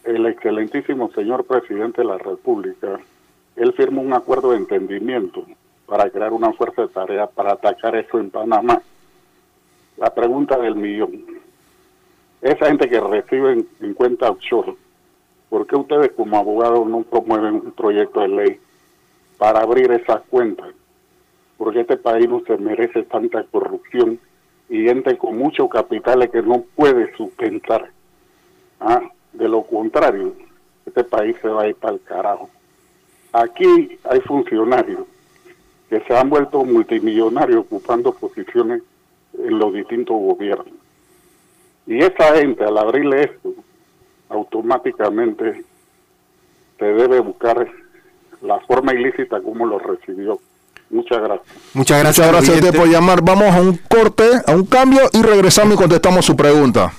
el 0.04 0.26
excelentísimo 0.26 1.10
señor 1.12 1.44
presidente 1.44 2.02
de 2.02 2.08
la 2.08 2.18
República, 2.18 3.00
él 3.56 3.72
firmó 3.72 4.02
un 4.02 4.12
acuerdo 4.12 4.50
de 4.50 4.58
entendimiento 4.58 5.46
para 5.86 6.10
crear 6.10 6.32
una 6.32 6.52
fuerza 6.52 6.82
de 6.82 6.88
tarea 6.88 7.26
para 7.26 7.52
atacar 7.52 7.94
eso 7.96 8.18
en 8.18 8.30
Panamá. 8.30 8.80
La 9.96 10.14
pregunta 10.14 10.58
del 10.58 10.74
millón. 10.74 11.24
Esa 12.40 12.66
gente 12.66 12.88
que 12.88 13.00
recibe 13.00 13.52
en, 13.52 13.68
en 13.80 13.94
cuenta 13.94 14.30
offshore, 14.30 14.74
¿por 15.48 15.66
qué 15.66 15.76
ustedes 15.76 16.12
como 16.12 16.36
abogados 16.36 16.86
no 16.86 17.02
promueven 17.02 17.54
un 17.54 17.72
proyecto 17.72 18.20
de 18.20 18.28
ley 18.28 18.60
para 19.38 19.60
abrir 19.60 19.90
esas 19.92 20.22
cuentas? 20.22 20.68
Porque 21.56 21.80
este 21.80 21.96
país 21.96 22.28
no 22.28 22.40
se 22.46 22.56
merece 22.58 23.04
tanta 23.04 23.44
corrupción 23.44 24.18
y 24.68 24.82
gente 24.82 25.16
con 25.16 25.38
muchos 25.38 25.68
capitales 25.68 26.30
que 26.30 26.42
no 26.42 26.64
puede 26.74 27.14
sustentar. 27.16 27.90
Ah, 28.80 29.00
de 29.32 29.48
lo 29.48 29.62
contrario, 29.62 30.34
este 30.84 31.04
país 31.04 31.36
se 31.40 31.48
va 31.48 31.62
a 31.62 31.68
ir 31.68 31.76
para 31.76 31.94
el 31.94 32.02
carajo. 32.02 32.50
Aquí 33.32 33.98
hay 34.04 34.20
funcionarios 34.20 35.06
que 35.88 36.00
se 36.00 36.16
han 36.16 36.30
vuelto 36.30 36.64
multimillonarios 36.64 37.60
ocupando 37.60 38.12
posiciones 38.12 38.82
en 39.38 39.58
los 39.58 39.72
distintos 39.72 40.16
gobiernos. 40.16 40.74
Y 41.86 41.98
esa 41.98 42.36
gente, 42.36 42.64
al 42.64 42.78
abrirle 42.78 43.24
esto, 43.24 43.52
automáticamente 44.28 45.64
se 46.78 46.84
debe 46.84 47.20
buscar 47.20 47.68
la 48.42 48.60
forma 48.60 48.94
ilícita 48.94 49.40
como 49.40 49.66
lo 49.66 49.78
recibió. 49.78 50.38
Muchas 50.90 51.20
gracias. 51.20 51.56
Muchas 51.72 52.00
gracias, 52.00 52.26
Muchas 52.26 52.32
gracias 52.32 52.56
a 52.56 52.66
usted 52.66 52.78
por 52.78 52.88
llamar. 52.88 53.22
Vamos 53.22 53.54
a 53.54 53.60
un 53.60 53.76
corte, 53.76 54.24
a 54.46 54.52
un 54.52 54.66
cambio 54.66 55.02
y 55.12 55.22
regresamos 55.22 55.74
y 55.74 55.76
contestamos 55.76 56.24
su 56.24 56.36
pregunta. 56.36 56.92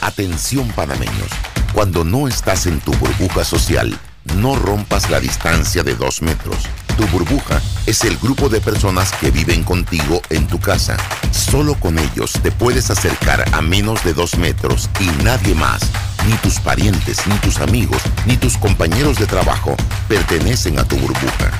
Atención 0.00 0.68
panameños, 0.74 1.30
cuando 1.74 2.04
no 2.04 2.26
estás 2.26 2.66
en 2.66 2.80
tu 2.80 2.92
burbuja 2.92 3.44
social, 3.44 3.96
no 4.36 4.56
rompas 4.56 5.10
la 5.10 5.20
distancia 5.20 5.82
de 5.82 5.94
dos 5.94 6.22
metros. 6.22 6.68
Tu 6.96 7.06
burbuja 7.08 7.60
es 7.86 8.04
el 8.04 8.16
grupo 8.18 8.48
de 8.48 8.60
personas 8.60 9.12
que 9.12 9.30
viven 9.30 9.64
contigo 9.64 10.20
en 10.30 10.46
tu 10.46 10.60
casa. 10.60 10.96
Solo 11.30 11.74
con 11.74 11.98
ellos 11.98 12.32
te 12.42 12.52
puedes 12.52 12.90
acercar 12.90 13.44
a 13.52 13.62
menos 13.62 14.04
de 14.04 14.12
dos 14.12 14.36
metros 14.36 14.90
y 15.00 15.06
nadie 15.24 15.54
más, 15.54 15.82
ni 16.26 16.34
tus 16.34 16.60
parientes, 16.60 17.26
ni 17.26 17.34
tus 17.36 17.58
amigos, 17.58 18.02
ni 18.26 18.36
tus 18.36 18.56
compañeros 18.56 19.18
de 19.18 19.26
trabajo 19.26 19.76
pertenecen 20.08 20.78
a 20.78 20.84
tu 20.84 20.96
burbuja. 20.96 21.50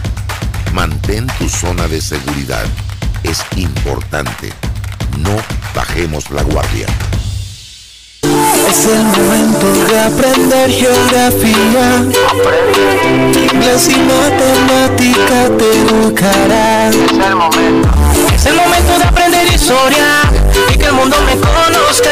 Mantén 0.73 1.27
tu 1.38 1.49
zona 1.49 1.88
de 1.88 2.01
seguridad. 2.01 2.64
Es 3.23 3.45
importante. 3.57 4.53
No 5.18 5.37
bajemos 5.75 6.31
la 6.31 6.42
guardia. 6.42 6.87
Es 8.72 8.87
el 8.87 9.04
momento 9.04 9.66
de 9.87 10.00
aprender 10.00 10.70
geografía. 10.70 12.06
Inglés 13.52 13.90
y 13.90 13.98
matemática 13.98 15.50
te 15.58 15.78
educará. 15.78 16.88
Es 16.88 16.96
el 16.96 17.37
momento. 17.37 17.90
Es 18.35 18.46
el 18.46 18.56
momento 18.56 18.98
de 18.98 19.04
aprender 19.04 19.46
historia 19.52 20.22
y 20.72 20.76
que 20.76 20.86
el 20.86 20.92
mundo 20.92 21.16
me 21.26 21.36
conozca. 21.36 22.10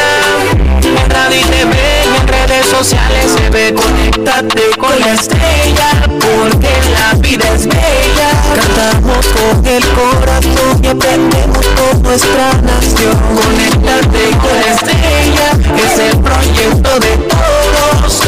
En 0.83 1.09
radio 1.09 1.41
TV 1.47 1.75
y 2.05 2.15
en 2.19 2.27
redes 2.27 2.65
sociales 2.67 3.31
se 3.37 3.49
ve. 3.49 3.73
Conéctate 3.73 4.63
con 4.77 4.99
la 4.99 5.13
estrella 5.13 5.89
porque 6.19 6.69
la 6.93 7.13
vida 7.19 7.45
es 7.55 7.67
bella. 7.67 8.29
Cantamos 8.55 9.25
con 9.27 9.65
el 9.65 9.83
corazón 9.89 10.83
y 10.83 10.87
aprendemos 10.87 11.65
con 11.77 12.03
nuestra 12.03 12.53
nación. 12.61 13.17
Conéctate 13.35 14.23
con 14.41 14.55
la 14.59 14.73
estrella 14.73 15.51
es 15.77 15.99
el 15.99 16.17
proyecto 16.19 16.99
de 16.99 17.17
todos. 17.29 18.21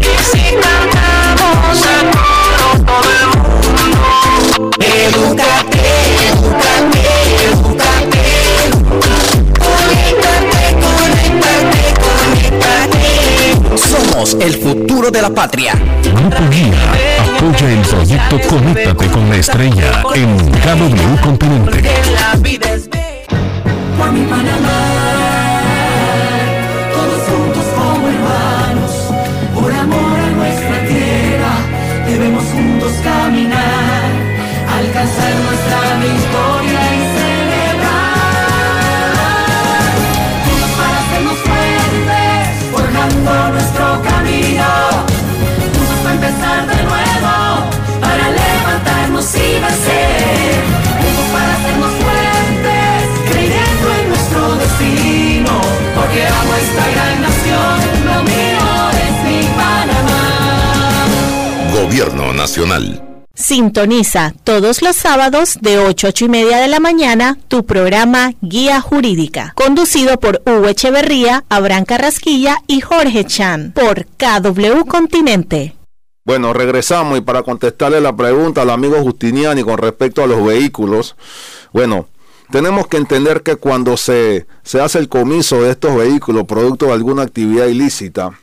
Y 0.00 0.12
si 0.30 0.44
cantamos 0.56 1.78
a 1.86 2.10
todo. 2.10 2.42
Edúcate, 4.80 5.71
Somos 13.76 14.34
el 14.40 14.54
futuro 14.54 15.10
de 15.10 15.22
la 15.22 15.30
patria. 15.30 15.72
Grupo 16.14 16.42
Guía 16.50 16.92
apoya 17.36 17.70
el 17.70 17.78
proyecto 17.80 18.38
Conéctate 18.48 19.06
con 19.08 19.28
la 19.28 19.36
Estrella 19.36 20.02
en 20.14 20.36
KW 20.36 21.20
Continente. 21.22 21.82
Gobierno 61.72 62.32
Nacional. 62.32 63.02
Sintoniza 63.34 64.34
todos 64.44 64.82
los 64.82 64.94
sábados 64.94 65.58
de 65.60 65.78
8 65.78 66.06
a 66.06 66.10
8 66.10 66.24
y 66.24 66.28
media 66.28 66.58
de 66.58 66.68
la 66.68 66.80
mañana 66.80 67.38
tu 67.48 67.64
programa 67.64 68.32
Guía 68.40 68.80
Jurídica, 68.80 69.52
conducido 69.56 70.20
por 70.20 70.42
Hugo 70.46 70.68
Echeverría, 70.68 71.44
Abraham 71.48 71.84
Carrasquilla 71.84 72.58
y 72.66 72.80
Jorge 72.80 73.24
Chan 73.24 73.72
por 73.74 74.06
KW 74.06 74.86
Continente. 74.86 75.74
Bueno, 76.24 76.52
regresamos 76.52 77.18
y 77.18 77.20
para 77.20 77.42
contestarle 77.42 78.00
la 78.00 78.14
pregunta 78.14 78.62
al 78.62 78.70
amigo 78.70 79.02
Justiniani 79.02 79.64
con 79.64 79.78
respecto 79.78 80.22
a 80.22 80.28
los 80.28 80.44
vehículos, 80.44 81.16
bueno, 81.72 82.06
tenemos 82.52 82.86
que 82.86 82.96
entender 82.96 83.42
que 83.42 83.56
cuando 83.56 83.96
se, 83.96 84.46
se 84.62 84.80
hace 84.80 85.00
el 85.00 85.08
comiso 85.08 85.62
de 85.62 85.70
estos 85.70 85.96
vehículos 85.96 86.44
producto 86.46 86.86
de 86.86 86.92
alguna 86.92 87.22
actividad 87.22 87.66
ilícita, 87.66 88.38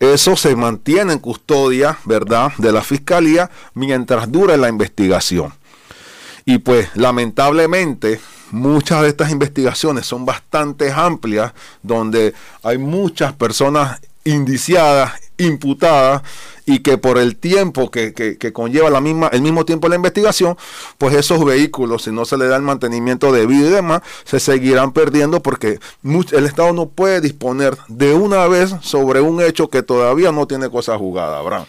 eso 0.00 0.34
se 0.34 0.56
mantiene 0.56 1.12
en 1.12 1.18
custodia, 1.20 1.98
¿verdad?, 2.06 2.52
de 2.58 2.72
la 2.72 2.82
fiscalía 2.82 3.50
mientras 3.74 4.32
dure 4.32 4.56
la 4.56 4.68
investigación. 4.68 5.52
Y 6.44 6.58
pues 6.58 6.88
lamentablemente 6.96 8.18
muchas 8.50 9.02
de 9.02 9.08
estas 9.08 9.30
investigaciones 9.30 10.06
son 10.06 10.24
bastante 10.24 10.90
amplias, 10.90 11.52
donde 11.82 12.34
hay 12.64 12.78
muchas 12.78 13.32
personas 13.34 14.00
indiciadas, 14.24 15.12
imputadas, 15.38 16.22
y 16.66 16.80
que 16.80 16.98
por 16.98 17.18
el 17.18 17.36
tiempo 17.36 17.90
que, 17.90 18.12
que- 18.12 18.52
conlleva 18.52 18.90
la 18.90 19.00
misma, 19.00 19.28
el 19.28 19.42
mismo 19.42 19.64
tiempo 19.64 19.86
de 19.86 19.90
la 19.90 19.96
investigación, 19.96 20.56
pues 20.98 21.14
esos 21.16 21.44
vehículos, 21.44 22.02
si 22.04 22.12
no 22.12 22.24
se 22.24 22.36
le 22.36 22.46
da 22.46 22.56
el 22.56 22.62
mantenimiento 22.62 23.32
debido 23.32 23.68
y 23.68 23.72
demás, 23.72 24.02
se 24.24 24.38
seguirán 24.38 24.92
perdiendo 24.92 25.42
porque 25.42 25.80
el 26.04 26.46
Estado 26.46 26.72
no 26.72 26.86
puede 26.86 27.20
disponer 27.20 27.76
de 27.88 28.14
una 28.14 28.46
vez 28.46 28.74
sobre 28.82 29.20
un 29.20 29.42
hecho 29.42 29.68
que 29.68 29.82
todavía 29.82 30.30
no 30.30 30.46
tiene 30.46 30.70
cosa 30.70 30.96
jugada, 30.96 31.38
Abraham. 31.38 31.66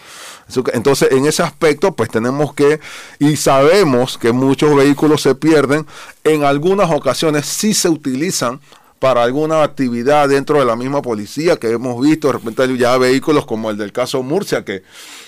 Entonces, 0.73 1.09
en 1.11 1.25
ese 1.25 1.43
aspecto, 1.43 1.93
pues 1.93 2.09
tenemos 2.09 2.53
que, 2.53 2.79
y 3.19 3.37
sabemos 3.37 4.17
que 4.17 4.33
muchos 4.33 4.75
vehículos 4.75 5.21
se 5.21 5.33
pierden, 5.33 5.87
en 6.25 6.43
algunas 6.43 6.91
ocasiones 6.91 7.45
sí 7.45 7.73
se 7.73 7.87
utilizan 7.89 8.59
para 9.01 9.23
alguna 9.23 9.63
actividad 9.63 10.29
dentro 10.29 10.59
de 10.59 10.65
la 10.65 10.75
misma 10.75 11.01
policía 11.01 11.57
que 11.57 11.71
hemos 11.71 11.99
visto, 11.99 12.27
de 12.27 12.33
repente 12.33 12.77
ya 12.77 12.99
vehículos 12.99 13.47
como 13.47 13.71
el 13.71 13.77
del 13.77 13.91
caso 13.91 14.21
Murcia, 14.21 14.63
que 14.63 14.83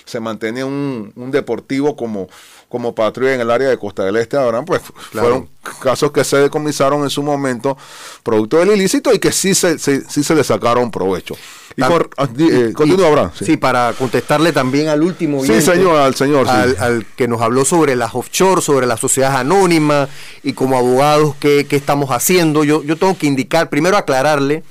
se 0.05 0.19
mantenía 0.19 0.63
un, 0.63 1.11
un 1.15 1.31
deportivo 1.31 1.95
como, 1.95 2.27
como 2.73 2.95
patrulla 2.95 3.35
en 3.35 3.41
el 3.41 3.51
área 3.51 3.69
de 3.69 3.77
Costa 3.77 4.03
del 4.03 4.15
Este, 4.15 4.35
Abraham, 4.35 4.65
pues 4.65 4.81
fueron 5.11 5.47
casos 5.79 6.11
que 6.11 6.23
se 6.23 6.37
decomisaron 6.37 7.03
en 7.03 7.11
su 7.11 7.21
momento 7.21 7.77
producto 8.23 8.57
del 8.57 8.71
ilícito 8.71 9.13
y 9.13 9.19
que 9.19 9.31
sí 9.31 9.53
se, 9.53 9.77
se- 9.77 10.01
sí 10.09 10.23
se 10.23 10.33
le 10.33 10.43
sacaron 10.43 10.89
provecho. 10.89 11.35
Y 11.77 11.83
cor- 11.83 12.09
ah, 12.17 12.27
eh, 12.39 12.71
continúa, 12.73 13.09
Abraham. 13.09 13.31
Sí. 13.39 13.57
para 13.57 13.93
contestarle 13.93 14.51
también 14.53 14.87
al 14.87 15.03
último 15.03 15.45
Sí, 15.45 15.61
señor, 15.61 15.97
al 15.99 16.15
señor, 16.15 16.47
sí. 16.47 16.51
al, 16.51 16.75
al 16.79 17.05
que 17.15 17.27
nos 17.27 17.41
habló 17.43 17.63
sobre 17.63 17.95
las 17.95 18.15
offshore, 18.15 18.59
sobre 18.63 18.87
las 18.87 18.99
sociedades 18.99 19.37
anónimas 19.37 20.09
y 20.41 20.53
como 20.53 20.75
abogados 20.75 21.35
qué, 21.39 21.67
qué 21.69 21.75
estamos 21.75 22.09
haciendo. 22.09 22.63
Yo, 22.63 22.81
yo 22.81 22.97
tengo 22.97 23.15
que 23.15 23.27
indicar, 23.27 23.69
primero 23.69 23.97
aclararle 23.97 24.63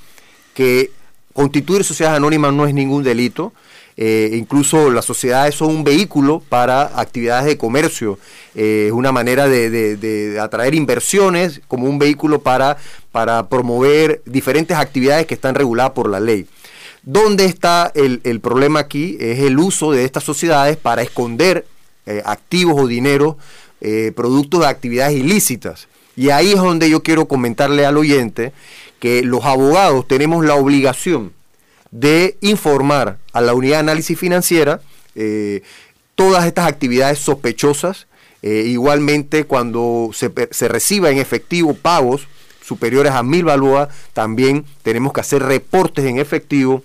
que 0.54 0.90
constituir 1.34 1.84
sociedades 1.84 2.16
anónimas 2.16 2.52
no 2.52 2.66
es 2.66 2.74
ningún 2.74 3.04
delito. 3.04 3.52
Eh, 4.04 4.30
incluso 4.36 4.90
las 4.90 5.04
sociedades 5.04 5.54
son 5.54 5.68
un 5.68 5.84
vehículo 5.84 6.42
para 6.48 6.98
actividades 6.98 7.46
de 7.46 7.56
comercio. 7.56 8.18
Eh, 8.56 8.86
es 8.88 8.92
una 8.92 9.12
manera 9.12 9.46
de, 9.46 10.38
atraer 10.40 10.74
inversiones 10.74 11.60
como 11.68 11.86
un 11.88 12.00
vehículo 12.00 12.40
para, 12.40 12.78
para 13.12 13.48
promover 13.48 14.20
diferentes 14.26 14.76
actividades 14.76 15.26
que 15.26 15.34
están 15.34 15.54
reguladas 15.54 15.92
por 15.92 16.10
la 16.10 16.18
ley. 16.18 16.46
¿Dónde 17.04 17.44
está 17.44 17.92
el, 17.94 18.20
el 18.24 18.40
problema 18.40 18.80
aquí? 18.80 19.16
Es 19.20 19.38
el 19.38 19.56
uso 19.60 19.92
de 19.92 20.04
estas 20.04 20.24
sociedades 20.24 20.76
para 20.76 21.02
esconder 21.02 21.64
eh, 22.04 22.22
activos 22.24 22.80
o 22.80 22.88
dinero 22.88 23.38
eh, 23.80 24.10
producto 24.16 24.58
de 24.58 24.66
actividades 24.66 25.16
ilícitas. 25.16 25.86
Y 26.16 26.30
ahí 26.30 26.54
es 26.54 26.58
donde 26.58 26.90
yo 26.90 27.04
quiero 27.04 27.28
comentarle 27.28 27.86
al 27.86 27.98
oyente 27.98 28.52
que 28.98 29.22
los 29.22 29.44
abogados 29.44 30.08
tenemos 30.08 30.44
la 30.44 30.56
obligación 30.56 31.32
de 31.92 32.36
informar 32.40 33.18
a 33.32 33.40
la 33.40 33.54
unidad 33.54 33.76
de 33.76 33.80
análisis 33.80 34.18
financiera 34.18 34.80
eh, 35.14 35.62
todas 36.16 36.46
estas 36.46 36.66
actividades 36.66 37.18
sospechosas. 37.18 38.08
Eh, 38.42 38.64
igualmente, 38.66 39.44
cuando 39.44 40.10
se, 40.12 40.68
reciba 40.68 41.10
en 41.10 41.18
efectivo 41.18 41.74
pagos 41.74 42.26
superiores 42.64 43.12
a 43.12 43.22
mil 43.22 43.44
balboas, 43.44 43.88
también 44.12 44.64
tenemos 44.82 45.12
que 45.12 45.20
hacer 45.20 45.42
reportes 45.42 46.04
en 46.06 46.18
efectivo 46.18 46.82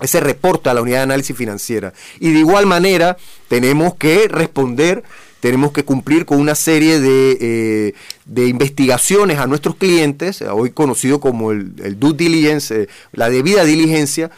ese 0.00 0.20
reporte 0.20 0.68
a 0.68 0.74
la 0.74 0.82
unidad 0.82 0.98
de 0.98 1.04
análisis 1.04 1.36
financiera. 1.36 1.92
Y 2.20 2.32
de 2.32 2.40
igual 2.40 2.66
manera 2.66 3.16
tenemos 3.48 3.94
que 3.94 4.28
responder, 4.28 5.04
tenemos 5.44 5.72
que 5.72 5.84
cumplir 5.84 6.24
con 6.24 6.40
una 6.40 6.54
serie 6.54 7.00
de, 7.00 7.36
eh, 7.38 7.94
de 8.24 8.46
investigaciones 8.48 9.38
a 9.38 9.46
nuestros 9.46 9.76
clientes, 9.76 10.40
eh, 10.40 10.48
hoy 10.48 10.70
conocido 10.70 11.20
como 11.20 11.52
el, 11.52 12.00
due 12.00 12.14
diligence, 12.14 12.84
eh, 12.84 12.88
la 13.12 13.28
debida 13.28 13.62
diligencia 13.64 14.30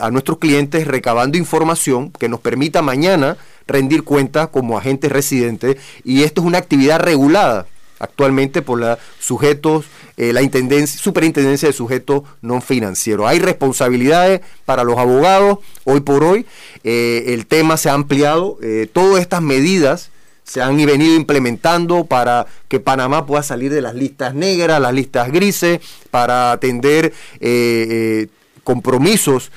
a 0.00 0.10
nuestros 0.10 0.38
clientes 0.38 0.86
recabando 0.86 1.36
información 1.36 2.10
que 2.10 2.30
nos 2.30 2.40
permita 2.40 2.80
mañana 2.80 3.36
rendir 3.66 4.04
cuentas 4.04 4.48
como 4.48 4.78
agentes 4.78 5.12
residentes 5.12 5.76
y 6.04 6.22
esto 6.22 6.40
es 6.40 6.46
una 6.46 6.56
actividad 6.56 7.00
regulada 7.00 7.66
actualmente 7.98 8.62
por 8.62 8.80
la 8.80 8.98
sujetos, 9.20 9.84
la 10.16 10.40
intendencia, 10.40 10.98
superintendencia 10.98 11.68
de 11.68 11.74
sujetos 11.74 12.22
no 12.40 12.62
financieros. 12.62 13.26
Hay 13.26 13.40
responsabilidades 13.40 14.40
para 14.64 14.84
los 14.84 14.96
abogados, 14.96 15.58
hoy 15.84 16.00
por 16.00 16.24
hoy, 16.24 16.46
el 16.82 17.44
tema 17.44 17.76
se 17.76 17.90
ha 17.90 17.92
ampliado, 17.92 18.58
todas 18.94 19.20
estas 19.20 19.42
medidas 19.42 20.10
se 20.46 20.62
han 20.62 20.76
venido 20.76 21.16
implementando 21.16 22.04
para 22.06 22.46
que 22.68 22.78
Panamá 22.78 23.26
pueda 23.26 23.42
salir 23.42 23.72
de 23.72 23.82
las 23.82 23.94
listas 23.94 24.34
negras, 24.34 24.80
las 24.80 24.94
listas 24.94 25.32
grises, 25.32 25.80
para 26.10 26.52
atender 26.52 27.06
eh, 27.06 27.10
eh, 27.40 28.26
compromisos 28.62 29.50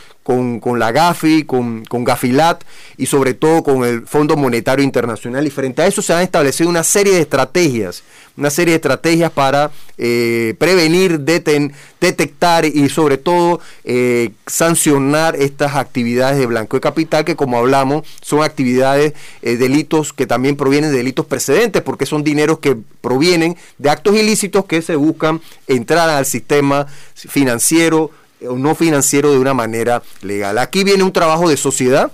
con, 0.60 0.78
la 0.78 0.92
GAFI, 0.92 1.44
con, 1.44 1.84
con 1.86 2.04
Gafilat 2.04 2.64
y 2.98 3.08
sobre 3.08 3.34
todo 3.34 3.64
con 3.64 3.84
el 3.84 4.06
Fondo 4.06 4.38
Monetario 4.38 4.86
Internacional. 4.86 5.48
Y 5.48 5.50
frente 5.50 5.82
a 5.82 5.88
eso 5.88 6.04
se 6.04 6.14
han 6.14 6.22
establecido 6.22 6.70
una 6.70 6.84
serie 6.84 7.14
de 7.14 7.22
estrategias, 7.22 8.04
una 8.38 8.52
serie 8.52 8.74
de 8.74 8.76
estrategias 8.76 9.32
para 9.32 9.72
eh, 9.98 10.54
prevenir, 10.60 11.22
deten- 11.22 11.74
detectar 12.00 12.64
y 12.66 12.88
sobre 12.90 13.18
todo 13.18 13.60
eh, 13.84 14.30
sancionar 14.46 15.36
estas 15.36 15.76
actividades 15.76 16.38
de 16.38 16.46
blanco 16.46 16.78
de 16.78 16.82
capital 16.82 17.26
que 17.26 17.36
como 17.36 17.58
hablamos 17.58 18.08
son 18.22 18.44
actividades, 18.44 19.14
eh, 19.42 19.58
delitos 19.58 20.14
que 20.14 20.28
también 20.28 20.56
provienen 20.56 20.92
de 20.92 20.98
delitos 20.98 21.26
precedentes 21.26 21.82
porque 21.82 22.06
son 22.06 22.24
dineros 22.24 22.60
que 22.60 22.78
provienen 23.02 23.58
de 23.80 23.90
actos 23.90 24.16
ilícitos 24.16 24.66
que 24.66 24.82
se 24.84 24.96
buscan 24.96 25.42
entrar 25.68 26.10
al 26.10 26.26
sistema 26.26 26.86
financiero 27.16 28.12
no 28.42 28.76
financiero 28.76 29.32
de 29.32 29.38
una 29.40 29.54
manera 29.54 30.02
legal. 30.22 30.58
Aquí 30.58 30.84
viene 30.84 31.04
un 31.04 31.12
trabajo 31.14 31.50
de 31.50 31.58
sociedad. 31.58 32.12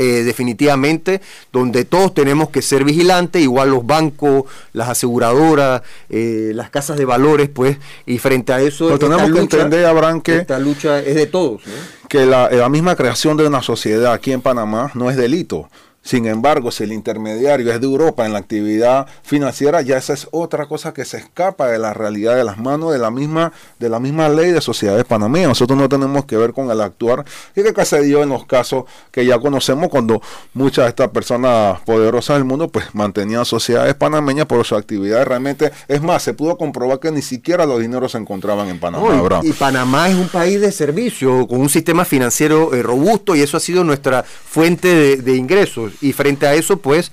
eh, 0.00 0.22
definitivamente, 0.22 1.20
donde 1.52 1.84
todos 1.84 2.14
tenemos 2.14 2.50
que 2.50 2.62
ser 2.62 2.84
vigilantes, 2.84 3.42
igual 3.42 3.70
los 3.70 3.84
bancos, 3.84 4.44
las 4.72 4.88
aseguradoras, 4.90 5.82
eh, 6.08 6.52
las 6.54 6.70
casas 6.70 6.96
de 6.98 7.04
valores, 7.04 7.48
pues, 7.48 7.78
y 8.06 8.18
frente 8.18 8.52
a 8.52 8.60
eso, 8.60 8.86
Pero 8.86 9.00
tenemos 9.00 9.24
que 9.24 9.40
lucha- 9.40 9.56
entender, 9.56 9.84
Abraham, 9.86 10.20
que, 10.20 10.36
esta 10.36 10.60
lucha 10.60 11.00
es 11.00 11.16
de 11.16 11.26
todos. 11.26 11.66
¿no? 11.66 11.72
que 12.08 12.26
la, 12.26 12.48
la 12.48 12.68
misma 12.68 12.94
creación 12.94 13.36
de 13.36 13.48
una 13.48 13.60
sociedad 13.60 14.12
aquí 14.12 14.30
en 14.30 14.40
Panamá 14.40 14.92
no 14.94 15.10
es 15.10 15.16
delito. 15.16 15.68
Sin 16.00 16.24
embargo, 16.26 16.70
si 16.70 16.84
el 16.84 16.92
intermediario 16.92 17.70
es 17.70 17.80
de 17.80 17.86
Europa 17.86 18.24
en 18.24 18.32
la 18.32 18.38
actividad 18.38 19.06
financiera, 19.22 19.82
ya 19.82 19.98
esa 19.98 20.14
es 20.14 20.26
otra 20.30 20.64
cosa 20.66 20.94
que 20.94 21.04
se 21.04 21.18
escapa 21.18 21.68
de 21.68 21.78
la 21.78 21.92
realidad 21.92 22.34
de 22.34 22.44
las 22.44 22.56
manos 22.56 22.92
de 22.92 22.98
la 22.98 23.10
misma, 23.10 23.52
de 23.78 23.90
la 23.90 24.00
misma 24.00 24.28
ley 24.30 24.50
de 24.52 24.62
sociedades 24.62 25.04
panameñas. 25.04 25.48
Nosotros 25.48 25.78
no 25.78 25.86
tenemos 25.88 26.24
que 26.24 26.38
ver 26.38 26.54
con 26.54 26.70
el 26.70 26.80
actuar 26.80 27.26
y 27.54 27.62
que 27.62 27.84
se 27.84 28.00
dio 28.02 28.22
en 28.22 28.30
los 28.30 28.46
casos 28.46 28.84
que 29.10 29.26
ya 29.26 29.38
conocemos 29.38 29.90
cuando 29.90 30.22
muchas 30.54 30.84
de 30.86 30.88
estas 30.90 31.08
personas 31.08 31.80
poderosas 31.80 32.36
del 32.36 32.44
mundo 32.44 32.68
pues 32.68 32.94
mantenían 32.94 33.44
sociedades 33.44 33.94
panameñas 33.94 34.46
por 34.46 34.64
su 34.64 34.76
actividad. 34.76 35.26
Realmente, 35.26 35.72
es 35.88 36.00
más, 36.00 36.22
se 36.22 36.32
pudo 36.32 36.56
comprobar 36.56 37.00
que 37.00 37.10
ni 37.10 37.20
siquiera 37.20 37.66
los 37.66 37.80
dineros 37.80 38.12
se 38.12 38.18
encontraban 38.18 38.68
en 38.68 38.80
Panamá. 38.80 39.04
No, 39.08 39.44
y- 39.44 39.52
Panamá 39.52 40.08
es 40.08 40.14
un 40.14 40.28
país 40.28 40.58
de 40.60 40.72
servicio, 40.72 41.46
con 41.46 41.60
un 41.60 41.68
sistema 41.68 42.06
financiero 42.06 42.72
eh, 42.72 42.82
robusto 42.82 43.36
y 43.36 43.42
eso 43.42 43.58
ha 43.58 43.60
sido 43.60 43.84
nuestra 43.84 44.22
fuente 44.22 44.88
de, 44.88 45.16
de 45.16 45.34
ingresos. 45.36 45.92
Y 46.00 46.12
frente 46.12 46.46
a 46.46 46.54
eso, 46.54 46.76
pues, 46.76 47.10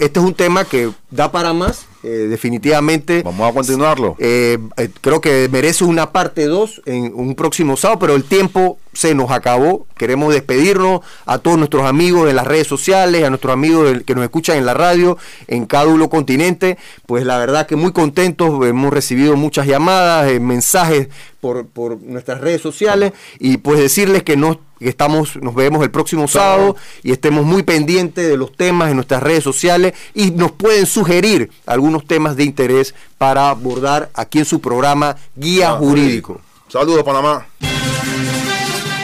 este 0.00 0.20
es 0.20 0.24
un 0.24 0.34
tema 0.34 0.64
que 0.64 0.90
da 1.10 1.30
para 1.30 1.52
más, 1.52 1.86
eh, 2.02 2.08
definitivamente. 2.28 3.22
Vamos 3.22 3.48
a 3.48 3.52
continuarlo. 3.52 4.16
Eh, 4.18 4.58
eh, 4.76 4.90
creo 5.00 5.20
que 5.20 5.48
merece 5.50 5.84
una 5.84 6.10
parte 6.12 6.46
2 6.46 6.82
en 6.86 7.12
un 7.14 7.34
próximo 7.34 7.76
sábado, 7.76 8.00
pero 8.00 8.16
el 8.16 8.24
tiempo 8.24 8.78
se 8.92 9.14
nos 9.14 9.30
acabó. 9.30 9.86
Queremos 9.96 10.34
despedirnos 10.34 11.00
a 11.24 11.38
todos 11.38 11.58
nuestros 11.58 11.84
amigos 11.84 12.28
en 12.28 12.36
las 12.36 12.46
redes 12.46 12.66
sociales, 12.66 13.24
a 13.24 13.28
nuestros 13.30 13.52
amigos 13.52 14.02
que 14.04 14.14
nos 14.14 14.24
escuchan 14.24 14.58
en 14.58 14.66
la 14.66 14.74
radio, 14.74 15.16
en 15.46 15.66
cada 15.66 15.86
uno 15.86 16.10
continente. 16.10 16.76
Pues 17.06 17.24
la 17.24 17.38
verdad 17.38 17.66
que 17.66 17.76
muy 17.76 17.92
contentos, 17.92 18.66
hemos 18.66 18.92
recibido 18.92 19.36
muchas 19.36 19.66
llamadas, 19.66 20.40
mensajes 20.40 21.08
por, 21.40 21.66
por 21.66 22.02
nuestras 22.02 22.40
redes 22.40 22.60
sociales 22.60 23.12
y 23.38 23.58
pues 23.58 23.78
decirles 23.78 24.24
que 24.24 24.36
no 24.36 24.58
que 24.78 24.88
estamos, 24.88 25.36
nos 25.36 25.54
vemos 25.54 25.82
el 25.82 25.90
próximo 25.90 26.28
sábado 26.28 26.76
y 27.02 27.12
estemos 27.12 27.44
muy 27.44 27.62
pendientes 27.62 28.28
de 28.28 28.36
los 28.36 28.52
temas 28.54 28.90
en 28.90 28.96
nuestras 28.96 29.22
redes 29.22 29.42
sociales 29.42 29.94
y 30.14 30.32
nos 30.32 30.52
pueden 30.52 30.86
sugerir 30.96 31.50
algunos 31.66 32.06
temas 32.06 32.36
de 32.36 32.44
interés 32.44 32.94
para 33.18 33.50
abordar 33.50 34.08
aquí 34.14 34.38
en 34.38 34.46
su 34.46 34.62
programa 34.62 35.14
Guía 35.34 35.72
Jurídico. 35.72 36.40
Saludos, 36.68 37.04
Panamá. 37.04 37.46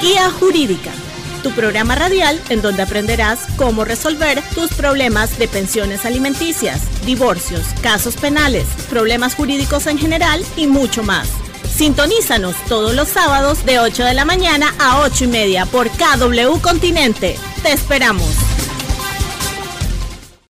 Guía 0.01 0.31
Jurídica, 0.31 0.91
tu 1.43 1.51
programa 1.51 1.95
radial 1.95 2.41
en 2.49 2.63
donde 2.63 2.83
aprenderás 2.83 3.41
cómo 3.59 3.85
resolver 3.85 4.43
tus 4.55 4.73
problemas 4.73 5.39
de 5.39 5.49
pensiones 5.49 6.07
alimenticias, 6.07 6.81
divorcios, 7.05 7.61
casos 7.83 8.17
penales, 8.17 8.65
problemas 8.89 9.35
jurídicos 9.35 9.87
en 9.87 9.99
general 9.99 10.43
y 10.57 10.69
mucho 10.69 11.03
más. 11.03 11.29
Sintonízanos 11.77 12.57
todos 12.69 12.95
los 12.95 13.09
sábados 13.09 13.67
de 13.67 13.81
8 13.81 14.03
de 14.03 14.15
la 14.15 14.25
mañana 14.25 14.75
a 14.79 15.03
8 15.03 15.25
y 15.25 15.29
media 15.29 15.67
por 15.67 15.91
KW 15.91 16.59
Continente. 16.63 17.37
Te 17.63 17.73
esperamos. 17.73 18.35